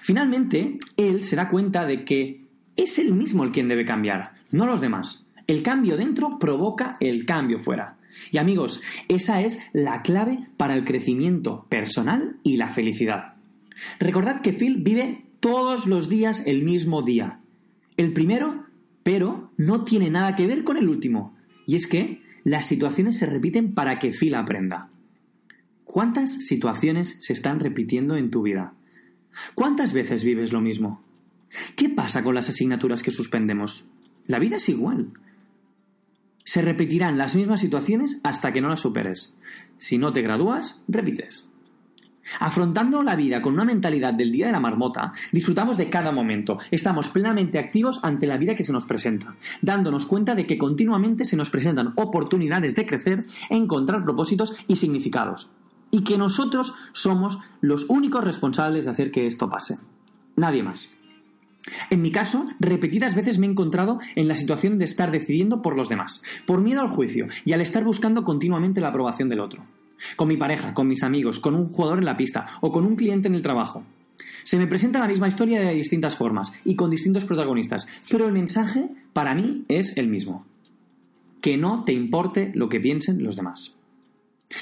Finalmente, 0.00 0.78
él 0.96 1.24
se 1.24 1.34
da 1.34 1.48
cuenta 1.48 1.86
de 1.86 2.04
que 2.04 2.44
es 2.76 3.00
él 3.00 3.12
mismo 3.12 3.42
el 3.42 3.50
quien 3.50 3.66
debe 3.66 3.84
cambiar, 3.84 4.34
no 4.52 4.64
los 4.64 4.80
demás. 4.80 5.24
El 5.48 5.64
cambio 5.64 5.96
dentro 5.96 6.38
provoca 6.38 6.96
el 7.00 7.26
cambio 7.26 7.58
fuera. 7.58 7.96
Y 8.30 8.38
amigos, 8.38 8.80
esa 9.08 9.40
es 9.40 9.58
la 9.72 10.02
clave 10.02 10.46
para 10.56 10.74
el 10.74 10.84
crecimiento 10.84 11.66
personal 11.68 12.36
y 12.44 12.58
la 12.58 12.68
felicidad. 12.68 13.34
Recordad 13.98 14.40
que 14.40 14.52
Phil 14.52 14.76
vive 14.76 15.24
todos 15.40 15.88
los 15.88 16.08
días 16.08 16.44
el 16.46 16.62
mismo 16.62 17.02
día. 17.02 17.40
El 17.96 18.12
primero, 18.12 18.66
pero 19.02 19.50
no 19.56 19.82
tiene 19.82 20.10
nada 20.10 20.36
que 20.36 20.46
ver 20.46 20.62
con 20.62 20.76
el 20.76 20.88
último. 20.88 21.34
Y 21.70 21.76
es 21.76 21.86
que 21.86 22.20
las 22.42 22.66
situaciones 22.66 23.16
se 23.16 23.26
repiten 23.26 23.74
para 23.74 24.00
que 24.00 24.10
Phil 24.10 24.34
aprenda. 24.34 24.90
¿Cuántas 25.84 26.32
situaciones 26.32 27.14
se 27.20 27.32
están 27.32 27.60
repitiendo 27.60 28.16
en 28.16 28.32
tu 28.32 28.42
vida? 28.42 28.74
¿Cuántas 29.54 29.92
veces 29.92 30.24
vives 30.24 30.52
lo 30.52 30.60
mismo? 30.60 31.00
¿Qué 31.76 31.88
pasa 31.88 32.24
con 32.24 32.34
las 32.34 32.48
asignaturas 32.48 33.04
que 33.04 33.12
suspendemos? 33.12 33.88
La 34.26 34.40
vida 34.40 34.56
es 34.56 34.68
igual. 34.68 35.12
Se 36.42 36.60
repetirán 36.60 37.18
las 37.18 37.36
mismas 37.36 37.60
situaciones 37.60 38.20
hasta 38.24 38.52
que 38.52 38.60
no 38.60 38.68
las 38.68 38.80
superes. 38.80 39.38
Si 39.78 39.96
no 39.96 40.12
te 40.12 40.22
gradúas, 40.22 40.82
repites. 40.88 41.49
Afrontando 42.38 43.02
la 43.02 43.16
vida 43.16 43.42
con 43.42 43.54
una 43.54 43.64
mentalidad 43.64 44.14
del 44.14 44.30
día 44.30 44.46
de 44.46 44.52
la 44.52 44.60
marmota, 44.60 45.12
disfrutamos 45.32 45.76
de 45.76 45.90
cada 45.90 46.12
momento, 46.12 46.58
estamos 46.70 47.08
plenamente 47.08 47.58
activos 47.58 48.00
ante 48.02 48.26
la 48.26 48.36
vida 48.36 48.54
que 48.54 48.64
se 48.64 48.72
nos 48.72 48.84
presenta, 48.84 49.34
dándonos 49.62 50.06
cuenta 50.06 50.34
de 50.34 50.46
que 50.46 50.58
continuamente 50.58 51.24
se 51.24 51.36
nos 51.36 51.50
presentan 51.50 51.92
oportunidades 51.96 52.74
de 52.76 52.86
crecer, 52.86 53.26
encontrar 53.48 54.04
propósitos 54.04 54.54
y 54.68 54.76
significados, 54.76 55.50
y 55.90 56.04
que 56.04 56.18
nosotros 56.18 56.74
somos 56.92 57.38
los 57.60 57.86
únicos 57.88 58.24
responsables 58.24 58.84
de 58.84 58.90
hacer 58.90 59.10
que 59.10 59.26
esto 59.26 59.48
pase. 59.48 59.78
Nadie 60.36 60.62
más. 60.62 60.90
En 61.90 62.00
mi 62.00 62.10
caso, 62.10 62.48
repetidas 62.58 63.14
veces 63.14 63.38
me 63.38 63.46
he 63.46 63.50
encontrado 63.50 63.98
en 64.14 64.28
la 64.28 64.36
situación 64.36 64.78
de 64.78 64.86
estar 64.86 65.10
decidiendo 65.10 65.60
por 65.60 65.76
los 65.76 65.88
demás, 65.88 66.22
por 66.46 66.60
miedo 66.62 66.80
al 66.80 66.88
juicio 66.88 67.26
y 67.44 67.52
al 67.52 67.60
estar 67.60 67.84
buscando 67.84 68.24
continuamente 68.24 68.80
la 68.80 68.88
aprobación 68.88 69.28
del 69.28 69.40
otro 69.40 69.64
con 70.16 70.28
mi 70.28 70.36
pareja, 70.36 70.74
con 70.74 70.88
mis 70.88 71.02
amigos, 71.02 71.40
con 71.40 71.54
un 71.54 71.70
jugador 71.70 71.98
en 71.98 72.04
la 72.04 72.16
pista 72.16 72.46
o 72.60 72.72
con 72.72 72.86
un 72.86 72.96
cliente 72.96 73.28
en 73.28 73.34
el 73.34 73.42
trabajo. 73.42 73.84
Se 74.44 74.58
me 74.58 74.66
presenta 74.66 74.98
la 74.98 75.08
misma 75.08 75.28
historia 75.28 75.60
de 75.60 75.74
distintas 75.74 76.16
formas 76.16 76.52
y 76.64 76.76
con 76.76 76.90
distintos 76.90 77.24
protagonistas, 77.24 77.86
pero 78.10 78.26
el 78.26 78.32
mensaje 78.32 78.90
para 79.12 79.34
mí 79.34 79.64
es 79.68 79.96
el 79.96 80.08
mismo. 80.08 80.46
Que 81.40 81.56
no 81.56 81.84
te 81.84 81.92
importe 81.92 82.52
lo 82.54 82.68
que 82.68 82.80
piensen 82.80 83.22
los 83.22 83.36
demás. 83.36 83.76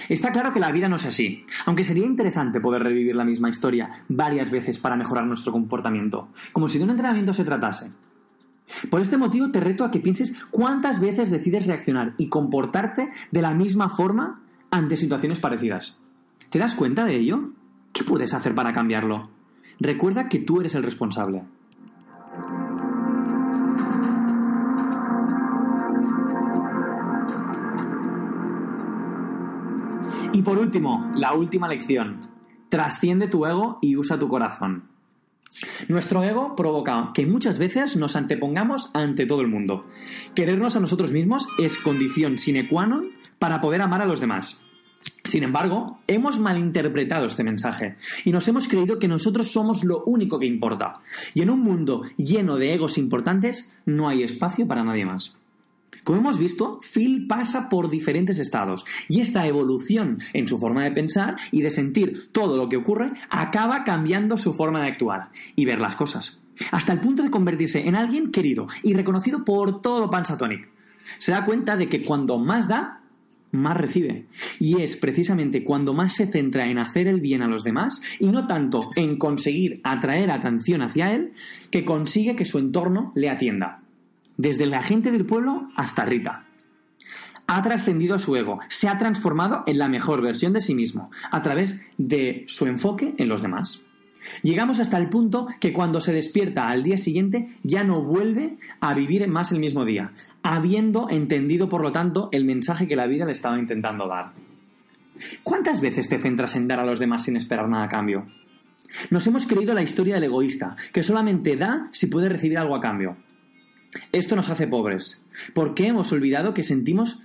Está 0.09 0.33
claro 0.33 0.53
que 0.53 0.61
la 0.61 0.71
vida 0.71 0.89
no 0.89 0.97
es 0.97 1.07
así, 1.07 1.47
aunque 1.65 1.85
sería 1.85 2.05
interesante 2.05 2.61
poder 2.61 2.83
revivir 2.83 3.17
la 3.17 3.25
misma 3.25 3.49
historia 3.49 3.89
varias 4.09 4.51
veces 4.51 4.79
para 4.79 4.97
mejorar 4.97 5.27
nuestro 5.27 5.51
comportamiento, 5.51 6.29
como 6.53 6.69
si 6.69 6.79
de 6.79 6.85
un 6.85 6.91
entrenamiento 6.91 7.33
se 7.33 7.45
tratase. 7.45 7.91
Por 8.91 9.01
este 9.01 9.17
motivo 9.17 9.51
te 9.51 9.61
reto 9.61 9.85
a 9.85 9.91
que 9.91 10.01
pienses 10.01 10.35
cuántas 10.51 11.01
veces 11.01 11.31
decides 11.31 11.67
reaccionar 11.67 12.15
y 12.19 12.29
comportarte 12.29 13.09
de 13.31 13.43
la 13.43 13.55
misma 13.55 13.89
forma 13.89 14.43
ante 14.71 14.97
situaciones 14.97 15.41
parecidas. 15.41 15.99
¿Te 16.51 16.59
das 16.59 16.75
cuenta 16.75 17.05
de 17.05 17.17
ello? 17.17 17.51
¿Qué 17.93 18.05
puedes 18.05 18.35
hacer 18.35 18.55
para 18.55 18.73
cambiarlo? 18.73 19.31
Recuerda 19.81 20.29
que 20.29 20.39
tú 20.39 20.61
eres 20.61 20.75
el 20.75 20.83
responsable. 20.83 21.45
Y 30.33 30.43
por 30.43 30.59
último, 30.59 31.11
la 31.15 31.33
última 31.33 31.69
lección. 31.69 32.21
Trasciende 32.69 33.29
tu 33.29 33.47
ego 33.47 33.79
y 33.81 33.97
usa 33.97 34.19
tu 34.19 34.29
corazón. 34.29 34.85
Nuestro 35.89 36.23
ego 36.23 36.55
provoca 36.55 37.11
que 37.15 37.27
muchas 37.27 37.59
veces 37.59 37.97
nos 37.97 38.15
antepongamos 38.17 38.91
ante 38.95 39.27
todo 39.27 39.41
el 39.41 39.49
mundo. 39.49 39.87
Querernos 40.35 40.77
a 40.77 40.81
nosotros 40.81 41.13
mismos 41.13 41.49
es 41.59 41.79
condición 41.79 42.39
sine 42.39 42.69
qua 42.69 42.87
non 42.87 43.11
para 43.39 43.61
poder 43.61 43.81
amar 43.81 44.03
a 44.03 44.07
los 44.07 44.21
demás. 44.21 44.61
Sin 45.25 45.43
embargo, 45.43 46.01
hemos 46.07 46.39
malinterpretado 46.39 47.27
este 47.27 47.45
mensaje 47.45 47.97
y 48.25 48.33
nos 48.33 48.49
hemos 48.49 48.69
creído 48.69 48.99
que 48.99 49.09
nosotros 49.09 49.51
somos 49.51 49.85
lo 49.85 50.03
único 50.05 50.39
que 50.39 50.47
importa. 50.47 50.95
Y 51.35 51.43
en 51.43 51.51
un 51.51 51.61
mundo 51.61 52.03
lleno 52.17 52.57
de 52.57 52.75
egos 52.75 52.99
importantes, 52.99 53.75
no 53.87 54.09
hay 54.09 54.23
espacio 54.23 54.67
para 54.67 54.85
nadie 54.85 55.05
más. 55.05 55.35
Como 56.05 56.21
hemos 56.21 56.39
visto, 56.39 56.81
Phil 56.81 57.27
pasa 57.27 57.69
por 57.69 57.91
diferentes 57.91 58.39
estados 58.39 58.87
y 59.09 59.21
esta 59.21 59.47
evolución 59.47 60.19
en 60.33 60.49
su 60.49 60.59
forma 60.59 60.85
de 60.85 60.93
pensar 60.93 61.37
y 61.53 61.61
de 61.61 61.71
sentir 61.71 62.31
todo 62.33 62.57
lo 62.57 62.69
que 62.69 62.79
ocurre 62.79 63.13
acaba 63.29 63.85
cambiando 63.85 64.39
su 64.39 64.55
forma 64.55 64.81
de 64.81 64.89
actuar 64.89 65.31
y 65.55 65.67
ver 65.67 65.81
las 65.81 65.97
cosas, 65.97 66.41
hasta 66.71 66.95
el 66.95 67.01
punto 67.01 67.23
de 67.23 67.31
convertirse 67.31 67.87
en 67.87 67.95
alguien 67.95 68.31
querido 68.31 68.69
y 68.83 68.95
reconocido 68.95 69.45
por 69.45 69.83
todo 69.83 70.09
Pansatonic. 70.09 70.71
Se 71.19 71.33
da 71.33 71.45
cuenta 71.45 71.77
de 71.77 71.91
que 71.91 72.03
cuando 72.03 72.39
más 72.39 72.69
da, 72.69 73.03
más 73.51 73.77
recibe. 73.77 74.27
Y 74.59 74.83
es 74.83 74.97
precisamente 74.97 75.65
cuando 75.65 75.95
más 75.95 76.15
se 76.15 76.27
centra 76.27 76.67
en 76.67 76.79
hacer 76.79 77.07
el 77.07 77.21
bien 77.21 77.43
a 77.43 77.49
los 77.49 77.65
demás 77.65 78.03
y 78.19 78.29
no 78.29 78.47
tanto 78.47 78.91
en 78.97 79.19
conseguir 79.19 79.81
atraer 79.85 80.31
atención 80.31 80.83
hacia 80.83 81.13
él, 81.13 81.33
que 81.71 81.85
consigue 81.85 82.37
que 82.37 82.45
su 82.45 82.59
entorno 82.59 83.13
le 83.15 83.31
atienda. 83.31 83.83
Desde 84.37 84.67
la 84.67 84.83
gente 84.83 85.11
del 85.11 85.27
pueblo 85.27 85.67
hasta 85.77 86.05
Rita. 86.05 86.45
Ha 87.47 87.63
trascendido 87.63 88.19
su 88.19 88.37
ego, 88.37 88.59
se 88.69 88.89
ha 88.89 88.99
transformado 88.99 89.65
en 89.67 89.79
la 89.79 89.89
mejor 89.89 90.21
versión 90.21 90.53
de 90.53 90.61
sí 90.61 90.75
mismo, 90.75 91.11
a 91.31 91.41
través 91.41 91.91
de 91.97 92.45
su 92.47 92.67
enfoque 92.67 93.15
en 93.17 93.29
los 93.29 93.41
demás. 93.41 93.83
Llegamos 94.43 94.81
hasta 94.81 94.99
el 94.99 95.09
punto 95.09 95.47
que 95.61 95.73
cuando 95.73 96.01
se 96.01 96.13
despierta 96.13 96.69
al 96.69 96.83
día 96.83 96.99
siguiente 96.99 97.49
ya 97.63 97.85
no 97.85 98.03
vuelve 98.03 98.59
a 98.81 98.95
vivir 98.95 99.27
más 99.29 99.53
el 99.53 99.61
mismo 99.61 99.85
día, 99.85 100.13
habiendo 100.43 101.09
entendido 101.11 101.69
por 101.69 101.83
lo 101.83 101.93
tanto 101.93 102.29
el 102.33 102.45
mensaje 102.45 102.89
que 102.89 102.97
la 102.97 103.07
vida 103.07 103.25
le 103.25 103.33
estaba 103.33 103.59
intentando 103.59 104.09
dar. 104.09 104.33
¿Cuántas 105.43 105.81
veces 105.81 106.09
te 106.09 106.19
centras 106.19 106.55
en 106.57 106.69
dar 106.69 106.81
a 106.81 106.85
los 106.85 106.99
demás 106.99 107.25
sin 107.25 107.37
esperar 107.37 107.69
nada 107.69 107.85
a 107.85 107.89
cambio? 107.89 108.25
Nos 109.11 109.27
hemos 109.27 109.47
creído 109.47 109.75
la 109.75 109.83
historia 109.83 110.15
del 110.15 110.25
egoísta, 110.25 110.77
que 110.93 111.03
solamente 111.03 111.57
da 111.57 111.89
si 111.93 112.07
puede 112.07 112.29
recibir 112.29 112.59
algo 112.59 112.75
a 112.75 112.81
cambio. 112.81 113.17
Esto 114.13 114.37
nos 114.37 114.49
hace 114.49 114.67
pobres, 114.67 115.25
porque 115.55 115.87
hemos 115.87 116.13
olvidado 116.13 116.55
que 116.55 116.63
sentimos 116.63 117.21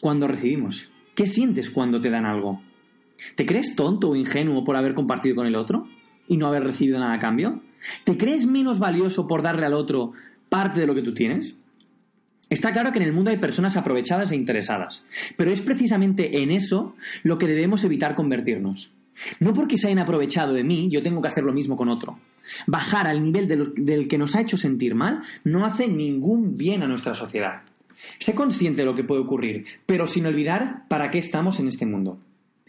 cuando 0.00 0.28
recibimos. 0.28 0.92
¿Qué 1.14 1.26
sientes 1.26 1.70
cuando 1.70 2.00
te 2.00 2.10
dan 2.10 2.26
algo? 2.26 2.62
¿Te 3.34 3.46
crees 3.46 3.74
tonto 3.76 4.10
o 4.10 4.16
ingenuo 4.16 4.64
por 4.64 4.76
haber 4.76 4.94
compartido 4.94 5.36
con 5.36 5.46
el 5.46 5.56
otro? 5.56 5.86
Y 6.28 6.36
no 6.36 6.46
haber 6.46 6.64
recibido 6.64 6.98
nada 6.98 7.14
a 7.14 7.18
cambio? 7.18 7.62
¿Te 8.04 8.16
crees 8.16 8.46
menos 8.46 8.78
valioso 8.78 9.26
por 9.26 9.42
darle 9.42 9.66
al 9.66 9.74
otro 9.74 10.12
parte 10.48 10.80
de 10.80 10.86
lo 10.86 10.94
que 10.94 11.02
tú 11.02 11.14
tienes? 11.14 11.56
Está 12.48 12.72
claro 12.72 12.92
que 12.92 12.98
en 12.98 13.04
el 13.04 13.12
mundo 13.12 13.30
hay 13.30 13.38
personas 13.38 13.76
aprovechadas 13.76 14.30
e 14.30 14.36
interesadas, 14.36 15.04
pero 15.36 15.50
es 15.50 15.60
precisamente 15.60 16.42
en 16.42 16.52
eso 16.52 16.94
lo 17.24 17.38
que 17.38 17.48
debemos 17.48 17.82
evitar 17.82 18.14
convertirnos. 18.14 18.92
No 19.40 19.54
porque 19.54 19.78
se 19.78 19.88
hayan 19.88 19.98
aprovechado 19.98 20.52
de 20.52 20.62
mí, 20.62 20.88
yo 20.90 21.02
tengo 21.02 21.22
que 21.22 21.28
hacer 21.28 21.42
lo 21.42 21.52
mismo 21.52 21.76
con 21.76 21.88
otro. 21.88 22.18
Bajar 22.66 23.08
al 23.08 23.22
nivel 23.22 23.48
del, 23.48 24.08
que 24.08 24.18
nos 24.18 24.36
ha 24.36 24.40
hecho 24.40 24.56
sentir 24.56 24.94
mal 24.94 25.20
no 25.42 25.64
hace 25.64 25.88
ningún 25.88 26.56
bien 26.56 26.82
a 26.82 26.86
nuestra 26.86 27.14
sociedad. 27.14 27.62
Sé 28.20 28.34
consciente 28.34 28.82
de 28.82 28.86
lo 28.86 28.94
que 28.94 29.04
puede 29.04 29.22
ocurrir, 29.22 29.64
pero 29.86 30.06
sin 30.06 30.26
olvidar 30.26 30.86
para 30.88 31.10
qué 31.10 31.18
estamos 31.18 31.58
en 31.58 31.66
este 31.66 31.86
mundo. 31.86 32.18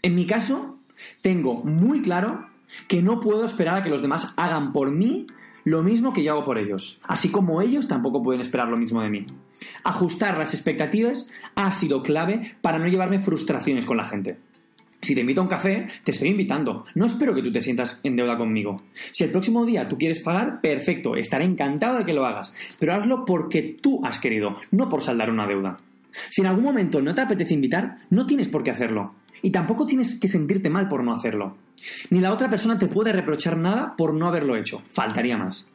En 0.02 0.14
mi 0.14 0.26
caso, 0.26 0.78
tengo 1.22 1.62
muy 1.62 2.02
claro 2.02 2.48
que 2.86 3.02
no 3.02 3.20
puedo 3.20 3.44
esperar 3.44 3.76
a 3.76 3.82
que 3.82 3.90
los 3.90 4.02
demás 4.02 4.34
hagan 4.36 4.72
por 4.72 4.90
mí 4.90 5.26
lo 5.64 5.82
mismo 5.82 6.12
que 6.12 6.22
yo 6.22 6.32
hago 6.32 6.44
por 6.44 6.58
ellos, 6.58 7.00
así 7.04 7.30
como 7.30 7.60
ellos 7.60 7.88
tampoco 7.88 8.22
pueden 8.22 8.40
esperar 8.40 8.68
lo 8.68 8.76
mismo 8.76 9.02
de 9.02 9.10
mí. 9.10 9.26
Ajustar 9.84 10.38
las 10.38 10.54
expectativas 10.54 11.30
ha 11.56 11.72
sido 11.72 12.02
clave 12.02 12.56
para 12.62 12.78
no 12.78 12.88
llevarme 12.88 13.18
frustraciones 13.18 13.84
con 13.84 13.98
la 13.98 14.04
gente. 14.04 14.38
Si 15.00 15.14
te 15.14 15.20
invito 15.20 15.40
a 15.40 15.44
un 15.44 15.50
café, 15.50 15.86
te 16.02 16.10
estoy 16.10 16.28
invitando. 16.28 16.84
No 16.94 17.06
espero 17.06 17.34
que 17.34 17.42
tú 17.42 17.52
te 17.52 17.60
sientas 17.60 18.00
en 18.02 18.16
deuda 18.16 18.36
conmigo. 18.36 18.82
Si 19.12 19.22
el 19.22 19.30
próximo 19.30 19.64
día 19.64 19.88
tú 19.88 19.96
quieres 19.96 20.20
pagar, 20.20 20.60
perfecto, 20.60 21.14
estaré 21.14 21.44
encantado 21.44 21.98
de 21.98 22.04
que 22.04 22.14
lo 22.14 22.26
hagas. 22.26 22.54
Pero 22.78 22.94
hazlo 22.94 23.24
porque 23.24 23.62
tú 23.80 24.00
has 24.04 24.18
querido, 24.18 24.56
no 24.72 24.88
por 24.88 25.02
saldar 25.02 25.30
una 25.30 25.46
deuda. 25.46 25.76
Si 26.30 26.40
en 26.40 26.48
algún 26.48 26.64
momento 26.64 27.00
no 27.00 27.14
te 27.14 27.20
apetece 27.20 27.54
invitar, 27.54 27.98
no 28.10 28.26
tienes 28.26 28.48
por 28.48 28.64
qué 28.64 28.72
hacerlo. 28.72 29.14
Y 29.40 29.50
tampoco 29.50 29.86
tienes 29.86 30.18
que 30.18 30.28
sentirte 30.28 30.68
mal 30.68 30.88
por 30.88 31.04
no 31.04 31.12
hacerlo. 31.12 31.56
Ni 32.10 32.20
la 32.20 32.32
otra 32.32 32.48
persona 32.50 32.78
te 32.78 32.86
puede 32.86 33.12
reprochar 33.12 33.56
nada 33.56 33.94
por 33.96 34.14
no 34.14 34.28
haberlo 34.28 34.56
hecho. 34.56 34.82
Faltaría 34.90 35.36
más. 35.36 35.70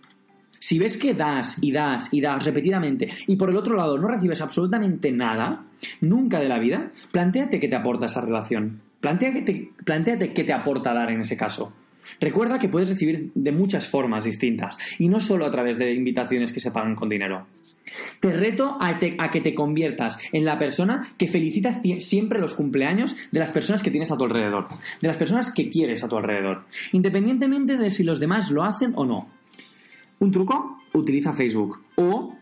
Si 0.59 0.79
ves 0.79 0.95
que 0.95 1.13
das 1.13 1.57
y 1.59 1.73
das 1.73 2.07
y 2.13 2.21
das 2.21 2.45
repetidamente 2.45 3.09
y 3.27 3.35
por 3.35 3.49
el 3.49 3.57
otro 3.57 3.75
lado 3.75 3.97
no 3.97 4.07
recibes 4.07 4.39
absolutamente 4.39 5.11
nada, 5.11 5.65
nunca 5.99 6.39
de 6.39 6.47
la 6.47 6.57
vida, 6.57 6.91
planteate 7.11 7.59
qué 7.59 7.67
te 7.67 7.75
aporta 7.75 8.05
esa 8.05 8.21
relación. 8.21 8.79
Plantéate, 9.01 9.71
planteate 9.83 10.33
qué 10.33 10.45
te 10.45 10.53
aporta 10.53 10.93
dar 10.93 11.11
en 11.11 11.19
ese 11.19 11.35
caso. 11.35 11.73
Recuerda 12.19 12.59
que 12.59 12.69
puedes 12.69 12.89
recibir 12.89 13.31
de 13.33 13.51
muchas 13.51 13.87
formas 13.87 14.25
distintas 14.25 14.77
y 14.99 15.07
no 15.07 15.19
solo 15.19 15.45
a 15.45 15.51
través 15.51 15.77
de 15.77 15.93
invitaciones 15.93 16.51
que 16.51 16.59
se 16.59 16.71
pagan 16.71 16.95
con 16.95 17.09
dinero. 17.09 17.47
Te 18.19 18.31
reto 18.31 18.77
a, 18.79 18.99
que 18.99 19.41
te 19.41 19.53
conviertas 19.53 20.17
en 20.31 20.45
la 20.45 20.57
persona 20.57 21.13
que 21.17 21.27
felicita 21.27 21.81
siempre 21.99 22.39
los 22.39 22.53
cumpleaños 22.53 23.15
de 23.31 23.39
las 23.39 23.51
personas 23.51 23.83
que 23.83 23.91
tienes 23.91 24.11
a 24.11 24.17
tu 24.17 24.23
alrededor, 24.23 24.67
de 25.01 25.07
las 25.07 25.17
personas 25.17 25.51
que 25.51 25.69
quieres 25.69 26.03
a 26.03 26.09
tu 26.09 26.17
alrededor, 26.17 26.65
independientemente 26.91 27.77
de 27.77 27.91
si 27.91 28.03
los 28.03 28.19
demás 28.19 28.49
lo 28.51 28.63
hacen 28.63 28.93
o 28.95 29.05
no. 29.05 29.29
Un 30.19 30.31
truco, 30.31 30.79
utiliza 30.93 31.33
Facebook 31.33 31.81
o 31.95 32.35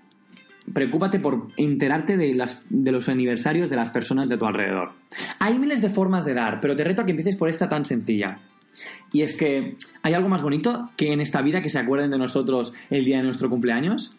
preocúpate 0.74 1.20
por 1.20 1.48
enterarte 1.58 2.18
de, 2.18 2.46
de, 2.70 2.92
los 2.92 3.10
aniversarios 3.10 3.70
de 3.70 3.76
las 3.76 3.90
personas 3.90 4.30
de 4.30 4.38
tu 4.38 4.46
alrededor. 4.46 4.94
Hay 5.40 5.58
miles 5.58 5.82
de 5.82 5.90
formas 5.90 6.26
de 6.26 6.34
dar, 6.34 6.60
pero 6.62 6.76
te 6.76 6.84
reto 6.84 7.02
a 7.02 7.06
que 7.06 7.12
empieces 7.12 7.36
por 7.36 7.50
esta 7.50 7.68
tan 7.68 7.86
sencilla. 7.86 8.40
Y 9.12 9.22
es 9.22 9.36
que 9.36 9.78
hay 10.02 10.14
algo 10.14 10.30
más 10.30 10.42
bonito 10.42 10.90
que 10.96 11.14
en 11.14 11.22
esta 11.22 11.42
vida 11.42 11.62
que 11.62 11.70
se 11.70 11.80
acuerden 11.80 12.12
de 12.12 12.18
nosotros 12.18 12.74
el 12.90 13.06
día 13.06 13.18
de 13.18 13.24
nuestro 13.24 13.50
cumpleaños. 13.50 14.16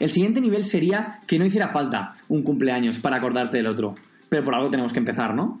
El 0.00 0.10
siguiente 0.10 0.40
nivel 0.40 0.64
sería 0.64 1.20
que 1.26 1.38
no 1.38 1.44
hiciera 1.44 1.68
falta 1.68 2.16
un 2.28 2.42
cumpleaños 2.42 2.98
para 2.98 3.16
acordarte 3.16 3.56
del 3.56 3.66
otro. 3.66 3.94
Pero 4.28 4.44
por 4.44 4.54
algo 4.54 4.70
tenemos 4.70 4.92
que 4.92 4.98
empezar, 4.98 5.34
¿no? 5.34 5.60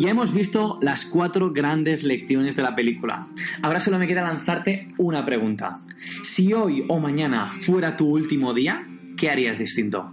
Ya 0.00 0.08
hemos 0.08 0.32
visto 0.32 0.78
las 0.80 1.04
cuatro 1.04 1.52
grandes 1.52 2.04
lecciones 2.04 2.56
de 2.56 2.62
la 2.62 2.74
película. 2.74 3.28
Ahora 3.60 3.80
solo 3.80 3.98
me 3.98 4.06
queda 4.06 4.22
lanzarte 4.22 4.88
una 4.96 5.26
pregunta. 5.26 5.82
Si 6.24 6.54
hoy 6.54 6.86
o 6.88 6.98
mañana 6.98 7.52
fuera 7.66 7.98
tu 7.98 8.06
último 8.06 8.54
día, 8.54 8.88
¿qué 9.18 9.28
harías 9.28 9.58
distinto? 9.58 10.10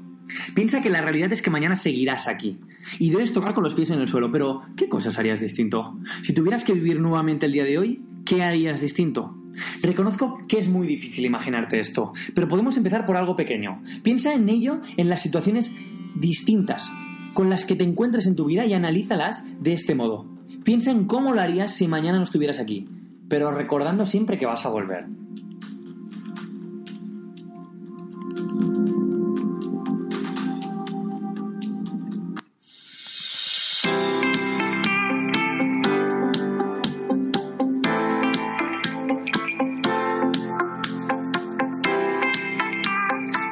Piensa 0.54 0.82
que 0.82 0.90
la 0.90 1.02
realidad 1.02 1.32
es 1.32 1.42
que 1.42 1.50
mañana 1.50 1.78
seguirás 1.78 2.28
aquí 2.28 2.60
y 3.00 3.12
debes 3.12 3.32
tocar 3.32 3.54
con 3.54 3.64
los 3.64 3.76
pies 3.76 3.90
en 3.92 4.02
el 4.02 4.10
suelo, 4.10 4.30
pero 4.30 4.64
¿qué 4.76 4.90
cosas 4.90 5.20
harías 5.20 5.40
distinto? 5.40 5.98
Si 6.22 6.34
tuvieras 6.34 6.66
que 6.66 6.74
vivir 6.74 7.00
nuevamente 7.00 7.46
el 7.46 7.54
día 7.54 7.64
de 7.64 7.78
hoy, 7.78 8.02
¿qué 8.26 8.44
harías 8.44 8.82
distinto? 8.82 9.38
Reconozco 9.82 10.38
que 10.50 10.60
es 10.60 10.68
muy 10.68 10.86
difícil 10.86 11.24
imaginarte 11.24 11.80
esto, 11.80 12.12
pero 12.36 12.50
podemos 12.50 12.76
empezar 12.76 13.06
por 13.06 13.16
algo 13.16 13.38
pequeño. 13.38 13.82
Piensa 14.04 14.34
en 14.34 14.50
ello 14.50 14.82
en 14.98 15.08
las 15.08 15.22
situaciones 15.22 15.72
distintas 16.14 16.92
con 17.38 17.52
las 17.52 17.66
que 17.66 17.76
te 17.76 17.84
encuentres 17.84 18.26
en 18.26 18.36
tu 18.36 18.46
vida 18.46 18.66
y 18.66 18.74
analízalas 18.74 19.46
de 19.60 19.74
este 19.74 19.94
modo. 19.94 20.26
Piensa 20.64 20.90
en 20.90 21.06
cómo 21.06 21.36
lo 21.36 21.42
harías 21.42 21.72
si 21.72 21.88
mañana 21.88 22.18
no 22.18 22.24
estuvieras 22.24 22.58
aquí, 22.58 22.88
pero 23.30 23.52
recordando 23.52 24.08
siempre 24.08 24.40
que 24.40 24.48
vas 24.48 24.66
a 24.66 24.70
volver. 24.70 25.06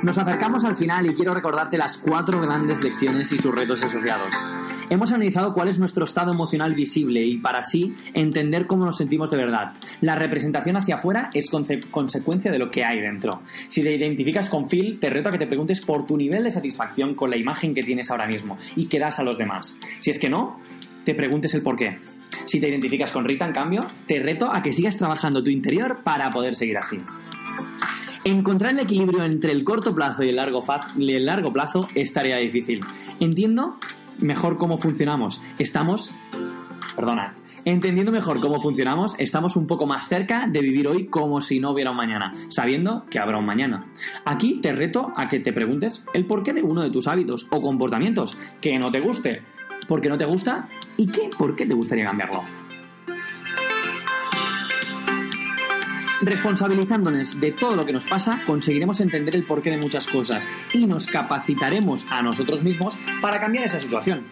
Nos 0.06 0.20
acercamos 0.20 0.64
al 0.66 0.78
final 0.78 1.08
y 1.08 1.16
quiero 1.16 1.34
recordarte 1.34 1.80
las 1.80 1.98
cuatro 1.98 2.40
grandes 2.40 2.84
lecciones 2.84 3.32
y 3.32 3.40
sus 3.40 3.56
retos 3.56 3.82
asociados. 3.82 4.30
Hemos 4.92 5.12
analizado 5.12 5.52
cuál 5.52 5.68
es 5.68 5.80
nuestro 5.80 6.04
estado 6.04 6.32
emocional 6.32 6.76
visible 6.76 7.26
y 7.26 7.38
para 7.38 7.58
así 7.58 7.96
entender 8.14 8.68
cómo 8.68 8.86
nos 8.86 8.98
sentimos 8.98 9.32
de 9.32 9.38
verdad. 9.38 9.74
La 10.02 10.16
representación 10.16 10.78
hacia 10.78 10.98
afuera 10.98 11.32
es 11.34 11.50
consecuencia 11.50 12.52
de 12.52 12.60
lo 12.60 12.70
que 12.70 12.86
hay 12.86 13.02
dentro. 13.02 13.42
Si 13.68 13.82
te 13.82 13.96
identificas 13.96 14.48
con 14.48 14.70
Phil, 14.70 15.00
te 15.00 15.10
reto 15.10 15.30
a 15.30 15.32
que 15.32 15.40
te 15.40 15.48
preguntes 15.48 15.82
por 15.82 16.06
tu 16.06 16.18
nivel 16.18 16.44
de 16.44 16.52
satisfacción 16.52 17.16
con 17.16 17.32
la 17.32 17.38
imagen 17.38 17.74
que 17.74 17.82
tienes 17.82 18.12
ahora 18.12 18.28
mismo 18.28 18.58
y 18.76 18.86
que 18.86 19.00
das 19.00 19.18
a 19.18 19.24
los 19.24 19.40
demás. 19.40 19.76
Si 20.02 20.12
es 20.12 20.20
que 20.20 20.30
no, 20.30 20.56
te 21.04 21.16
preguntes 21.16 21.56
el 21.56 21.64
por 21.64 21.78
qué. 21.78 21.98
Si 22.46 22.60
te 22.60 22.70
identificas 22.70 23.12
con 23.12 23.26
Rita, 23.26 23.48
en 23.48 23.54
cambio, 23.54 23.88
te 24.06 24.20
reto 24.20 24.54
a 24.54 24.62
que 24.62 24.72
sigas 24.72 24.98
trabajando 24.98 25.44
tu 25.44 25.50
interior 25.50 26.02
para 26.04 26.32
poder 26.32 26.56
seguir 26.56 26.78
así. 26.78 27.02
Encontrar 28.26 28.72
el 28.72 28.80
equilibrio 28.80 29.24
entre 29.24 29.52
el 29.52 29.64
corto 29.64 29.94
plazo 29.94 30.24
y 30.24 30.30
el 30.30 30.36
largo, 30.36 31.54
plazo 31.54 31.88
es 31.94 32.12
tarea 32.12 32.38
difícil. 32.38 32.80
Entiendo 33.20 33.78
mejor 34.18 34.56
cómo 34.56 34.80
funcionamos, 34.80 35.44
estamos, 35.60 36.12
perdona, 36.96 37.36
entendiendo 37.66 38.12
mejor 38.12 38.40
cómo 38.40 38.60
funcionamos, 38.60 39.14
estamos 39.20 39.56
un 39.56 39.68
poco 39.68 39.86
más 39.86 40.08
cerca 40.08 40.48
de 40.48 40.60
vivir 40.62 40.88
hoy 40.88 41.06
como 41.06 41.40
si 41.40 41.60
no 41.60 41.70
hubiera 41.70 41.92
un 41.92 41.98
mañana, 41.98 42.34
sabiendo 42.50 43.06
que 43.12 43.20
habrá 43.20 43.38
un 43.38 43.46
mañana. 43.46 43.86
Aquí 44.26 44.60
te 44.60 44.74
reto 44.74 45.14
a 45.16 45.28
que 45.28 45.40
te 45.40 45.54
preguntes 45.54 46.04
el 46.16 46.26
porqué 46.26 46.52
de 46.54 46.64
uno 46.64 46.82
de 46.82 46.90
tus 46.90 47.06
hábitos 47.06 47.46
o 47.52 47.62
comportamientos 47.62 48.40
que 48.60 48.80
no 48.80 48.90
te 48.90 49.02
guste, 49.02 49.44
por 49.88 50.02
qué 50.02 50.10
no 50.10 50.18
te 50.18 50.26
gusta 50.26 50.68
y 50.98 51.12
qué, 51.12 51.30
por 51.38 51.56
qué 51.56 51.68
te 51.68 51.76
gustaría 51.76 52.06
cambiarlo. 52.06 52.65
Responsabilizándonos 56.22 57.40
de 57.40 57.52
todo 57.52 57.76
lo 57.76 57.86
que 57.86 57.92
nos 57.92 58.06
pasa, 58.06 58.42
conseguiremos 58.46 59.02
entender 59.02 59.36
el 59.36 59.46
porqué 59.46 59.70
de 59.70 59.78
muchas 59.78 60.08
cosas 60.08 60.48
y 60.74 60.86
nos 60.86 61.08
capacitaremos 61.08 62.06
a 62.10 62.22
nosotros 62.22 62.64
mismos 62.64 62.98
para 63.22 63.40
cambiar 63.40 63.66
esa 63.66 63.80
situación. 63.80 64.26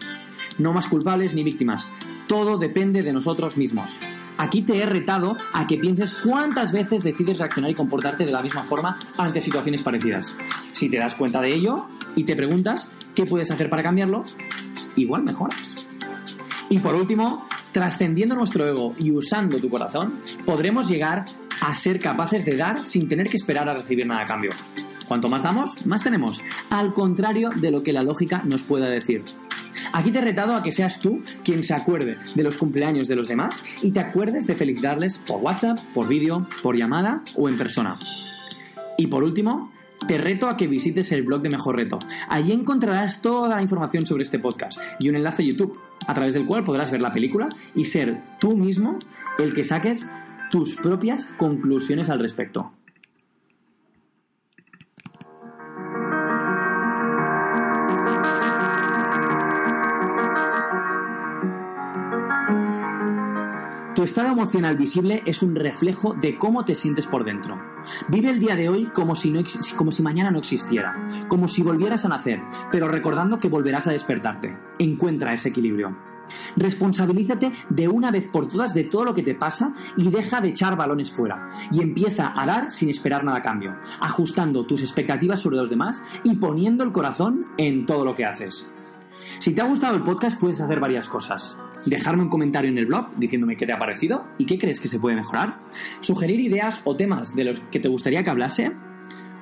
No 0.58 0.72
más 0.72 0.88
culpables 0.88 1.34
ni 1.34 1.42
víctimas. 1.42 1.92
Todo 2.26 2.56
depende 2.56 3.02
de 3.02 3.12
nosotros 3.12 3.56
mismos. 3.56 4.00
Aquí 4.38 4.62
te 4.62 4.80
he 4.80 4.86
retado 4.86 5.36
a 5.52 5.66
que 5.66 5.76
pienses 5.76 6.14
cuántas 6.14 6.72
veces 6.72 7.04
decides 7.04 7.38
reaccionar 7.38 7.70
y 7.70 7.74
comportarte 7.74 8.24
de 8.24 8.32
la 8.32 8.42
misma 8.42 8.64
forma 8.64 8.98
ante 9.16 9.40
situaciones 9.40 9.82
parecidas. 9.82 10.36
Si 10.72 10.88
te 10.88 10.96
das 10.96 11.14
cuenta 11.14 11.40
de 11.40 11.54
ello 11.54 11.88
y 12.16 12.24
te 12.24 12.34
preguntas 12.34 12.92
qué 13.14 13.26
puedes 13.26 13.50
hacer 13.50 13.68
para 13.68 13.82
cambiarlo, 13.82 14.24
igual 14.96 15.22
mejoras. 15.22 15.74
Y 16.70 16.78
por 16.78 16.94
último, 16.94 17.46
trascendiendo 17.72 18.34
nuestro 18.34 18.66
ego 18.66 18.94
y 18.98 19.12
usando 19.12 19.60
tu 19.60 19.68
corazón, 19.68 20.14
podremos 20.44 20.88
llegar 20.88 21.24
a 21.64 21.74
ser 21.74 21.98
capaces 21.98 22.44
de 22.44 22.56
dar 22.56 22.84
sin 22.84 23.08
tener 23.08 23.28
que 23.30 23.38
esperar 23.38 23.68
a 23.70 23.74
recibir 23.74 24.06
nada 24.06 24.20
a 24.20 24.26
cambio. 24.26 24.50
Cuanto 25.08 25.28
más 25.28 25.42
damos, 25.42 25.86
más 25.86 26.02
tenemos, 26.02 26.42
al 26.68 26.92
contrario 26.92 27.50
de 27.56 27.70
lo 27.70 27.82
que 27.82 27.94
la 27.94 28.02
lógica 28.02 28.42
nos 28.44 28.62
pueda 28.62 28.88
decir. 28.88 29.24
Aquí 29.94 30.10
te 30.10 30.18
he 30.18 30.22
retado 30.22 30.56
a 30.56 30.62
que 30.62 30.72
seas 30.72 31.00
tú 31.00 31.22
quien 31.42 31.62
se 31.62 31.72
acuerde 31.72 32.18
de 32.34 32.42
los 32.42 32.58
cumpleaños 32.58 33.08
de 33.08 33.16
los 33.16 33.28
demás 33.28 33.64
y 33.82 33.92
te 33.92 34.00
acuerdes 34.00 34.46
de 34.46 34.56
felicitarles 34.56 35.18
por 35.18 35.40
WhatsApp, 35.40 35.78
por 35.94 36.06
vídeo, 36.06 36.46
por 36.62 36.76
llamada 36.76 37.22
o 37.34 37.48
en 37.48 37.56
persona. 37.56 37.98
Y 38.98 39.06
por 39.06 39.24
último, 39.24 39.72
te 40.06 40.18
reto 40.18 40.48
a 40.50 40.58
que 40.58 40.66
visites 40.66 41.12
el 41.12 41.22
blog 41.22 41.40
de 41.40 41.48
Mejor 41.48 41.76
Reto. 41.76 41.98
Allí 42.28 42.52
encontrarás 42.52 43.22
toda 43.22 43.56
la 43.56 43.62
información 43.62 44.06
sobre 44.06 44.22
este 44.22 44.38
podcast 44.38 44.78
y 45.00 45.08
un 45.08 45.16
enlace 45.16 45.42
a 45.42 45.46
YouTube, 45.46 45.80
a 46.06 46.12
través 46.12 46.34
del 46.34 46.44
cual 46.44 46.62
podrás 46.62 46.90
ver 46.90 47.00
la 47.00 47.12
película 47.12 47.48
y 47.74 47.86
ser 47.86 48.20
tú 48.38 48.54
mismo 48.54 48.98
el 49.38 49.54
que 49.54 49.64
saques 49.64 50.06
tus 50.54 50.76
propias 50.76 51.24
conclusiones 51.36 52.08
al 52.08 52.20
respecto. 52.20 52.70
Tu 63.96 64.04
estado 64.04 64.28
emocional 64.28 64.76
visible 64.76 65.24
es 65.26 65.42
un 65.42 65.56
reflejo 65.56 66.14
de 66.14 66.38
cómo 66.38 66.64
te 66.64 66.76
sientes 66.76 67.08
por 67.08 67.24
dentro. 67.24 67.60
Vive 68.06 68.30
el 68.30 68.38
día 68.38 68.54
de 68.54 68.68
hoy 68.68 68.84
como 68.94 69.16
si, 69.16 69.32
no 69.32 69.42
como 69.76 69.90
si 69.90 70.04
mañana 70.04 70.30
no 70.30 70.38
existiera, 70.38 71.08
como 71.26 71.48
si 71.48 71.64
volvieras 71.64 72.04
a 72.04 72.08
nacer, 72.10 72.40
pero 72.70 72.86
recordando 72.86 73.40
que 73.40 73.48
volverás 73.48 73.88
a 73.88 73.90
despertarte. 73.90 74.56
Encuentra 74.78 75.34
ese 75.34 75.48
equilibrio. 75.48 76.13
Responsabilízate 76.56 77.52
de 77.68 77.88
una 77.88 78.10
vez 78.10 78.28
por 78.28 78.48
todas 78.48 78.74
de 78.74 78.84
todo 78.84 79.04
lo 79.04 79.14
que 79.14 79.22
te 79.22 79.34
pasa 79.34 79.74
y 79.96 80.10
deja 80.10 80.40
de 80.40 80.48
echar 80.48 80.76
balones 80.76 81.12
fuera. 81.12 81.50
Y 81.72 81.80
empieza 81.80 82.32
a 82.34 82.46
dar 82.46 82.70
sin 82.70 82.88
esperar 82.88 83.24
nada 83.24 83.38
a 83.38 83.42
cambio, 83.42 83.76
ajustando 84.00 84.66
tus 84.66 84.82
expectativas 84.82 85.40
sobre 85.40 85.56
los 85.56 85.70
demás 85.70 86.02
y 86.22 86.36
poniendo 86.36 86.84
el 86.84 86.92
corazón 86.92 87.46
en 87.58 87.86
todo 87.86 88.04
lo 88.04 88.14
que 88.14 88.24
haces. 88.24 88.74
Si 89.38 89.52
te 89.52 89.60
ha 89.60 89.66
gustado 89.66 89.96
el 89.96 90.02
podcast 90.02 90.38
puedes 90.38 90.60
hacer 90.60 90.80
varias 90.80 91.08
cosas. 91.08 91.58
Dejarme 91.86 92.22
un 92.22 92.28
comentario 92.28 92.70
en 92.70 92.78
el 92.78 92.86
blog 92.86 93.08
diciéndome 93.16 93.56
qué 93.56 93.66
te 93.66 93.72
ha 93.72 93.78
parecido 93.78 94.24
y 94.38 94.46
qué 94.46 94.58
crees 94.58 94.80
que 94.80 94.88
se 94.88 94.98
puede 94.98 95.16
mejorar. 95.16 95.58
Sugerir 96.00 96.40
ideas 96.40 96.80
o 96.84 96.96
temas 96.96 97.34
de 97.34 97.44
los 97.44 97.60
que 97.60 97.80
te 97.80 97.88
gustaría 97.88 98.22
que 98.22 98.30
hablase. 98.30 98.72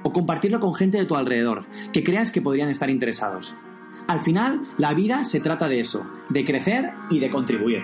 O 0.02 0.12
compartirlo 0.12 0.58
con 0.58 0.74
gente 0.74 0.98
de 0.98 1.04
tu 1.04 1.14
alrededor 1.14 1.66
que 1.92 2.02
creas 2.02 2.32
que 2.32 2.42
podrían 2.42 2.68
estar 2.68 2.90
interesados. 2.90 3.56
Al 4.12 4.20
final, 4.20 4.60
la 4.76 4.92
vida 4.92 5.24
se 5.24 5.40
trata 5.40 5.68
de 5.68 5.80
eso, 5.80 6.06
de 6.28 6.44
crecer 6.44 6.92
y 7.08 7.18
de 7.18 7.30
contribuir. 7.30 7.82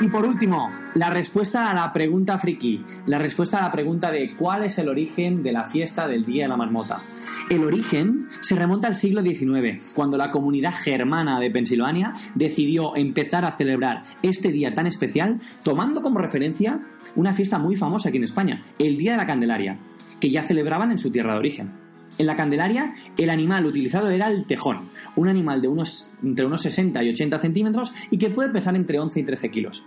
Y 0.00 0.08
por 0.08 0.24
último, 0.24 0.72
la 0.94 1.10
respuesta 1.10 1.70
a 1.70 1.74
la 1.74 1.92
pregunta 1.92 2.38
friki, 2.38 2.86
la 3.04 3.18
respuesta 3.18 3.58
a 3.58 3.62
la 3.64 3.70
pregunta 3.70 4.10
de 4.10 4.34
cuál 4.34 4.64
es 4.64 4.78
el 4.78 4.88
origen 4.88 5.42
de 5.42 5.52
la 5.52 5.66
fiesta 5.66 6.08
del 6.08 6.24
Día 6.24 6.44
de 6.44 6.48
la 6.48 6.56
Marmota. 6.56 7.00
El 7.48 7.64
origen 7.64 8.28
se 8.40 8.54
remonta 8.54 8.88
al 8.88 8.96
siglo 8.96 9.22
XIX, 9.22 9.92
cuando 9.94 10.16
la 10.16 10.30
comunidad 10.30 10.72
germana 10.72 11.40
de 11.40 11.50
Pensilvania 11.50 12.12
decidió 12.34 12.94
empezar 12.96 13.44
a 13.44 13.52
celebrar 13.52 14.02
este 14.22 14.52
día 14.52 14.74
tan 14.74 14.86
especial 14.86 15.40
tomando 15.64 16.00
como 16.02 16.18
referencia 16.18 16.80
una 17.16 17.34
fiesta 17.34 17.58
muy 17.58 17.76
famosa 17.76 18.08
aquí 18.08 18.18
en 18.18 18.24
España, 18.24 18.62
el 18.78 18.96
Día 18.96 19.12
de 19.12 19.16
la 19.16 19.26
Candelaria, 19.26 19.78
que 20.20 20.30
ya 20.30 20.42
celebraban 20.42 20.90
en 20.90 20.98
su 20.98 21.10
tierra 21.10 21.32
de 21.32 21.38
origen. 21.38 21.79
En 22.20 22.26
la 22.26 22.36
Candelaria, 22.36 22.92
el 23.16 23.30
animal 23.30 23.64
utilizado 23.64 24.10
era 24.10 24.28
el 24.28 24.44
tejón, 24.44 24.90
un 25.16 25.28
animal 25.28 25.62
de 25.62 25.68
unos, 25.68 26.12
entre 26.22 26.44
unos 26.44 26.60
60 26.60 27.02
y 27.02 27.08
80 27.08 27.38
centímetros 27.38 27.94
y 28.10 28.18
que 28.18 28.28
puede 28.28 28.50
pesar 28.50 28.76
entre 28.76 28.98
11 28.98 29.20
y 29.20 29.22
13 29.22 29.50
kilos. 29.50 29.86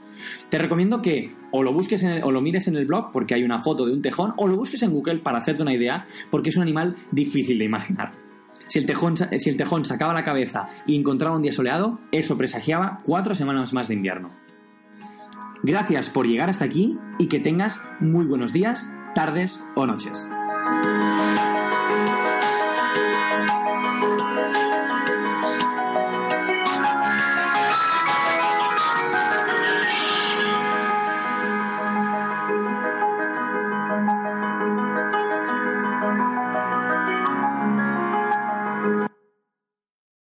Te 0.49 0.57
recomiendo 0.57 0.99
que 0.99 1.31
o 1.51 1.61
lo 1.61 1.71
busques 1.71 2.03
o 2.23 2.31
lo 2.31 2.41
mires 2.41 2.67
en 2.67 2.75
el 2.75 2.87
blog 2.87 3.11
porque 3.11 3.35
hay 3.35 3.43
una 3.43 3.61
foto 3.61 3.85
de 3.85 3.93
un 3.93 4.01
tejón 4.01 4.33
o 4.37 4.47
lo 4.47 4.55
busques 4.55 4.81
en 4.81 4.89
Google 4.89 5.19
para 5.19 5.37
hacerte 5.37 5.61
una 5.61 5.75
idea 5.75 6.07
porque 6.31 6.49
es 6.49 6.57
un 6.57 6.63
animal 6.63 6.95
difícil 7.11 7.59
de 7.59 7.65
imaginar. 7.65 8.13
Si 8.65 8.79
el, 8.79 8.87
tejón, 8.87 9.15
si 9.15 9.51
el 9.51 9.55
tejón 9.55 9.85
sacaba 9.85 10.15
la 10.15 10.23
cabeza 10.23 10.67
y 10.87 10.97
encontraba 10.97 11.35
un 11.35 11.43
día 11.43 11.51
soleado, 11.51 11.99
eso 12.11 12.35
presagiaba 12.35 13.01
cuatro 13.03 13.35
semanas 13.35 13.73
más 13.73 13.89
de 13.89 13.93
invierno. 13.93 14.31
Gracias 15.61 16.09
por 16.09 16.25
llegar 16.25 16.49
hasta 16.49 16.65
aquí 16.65 16.97
y 17.19 17.27
que 17.27 17.39
tengas 17.39 17.79
muy 17.99 18.25
buenos 18.25 18.53
días, 18.53 18.91
tardes 19.13 19.63
o 19.75 19.85
noches. 19.85 20.27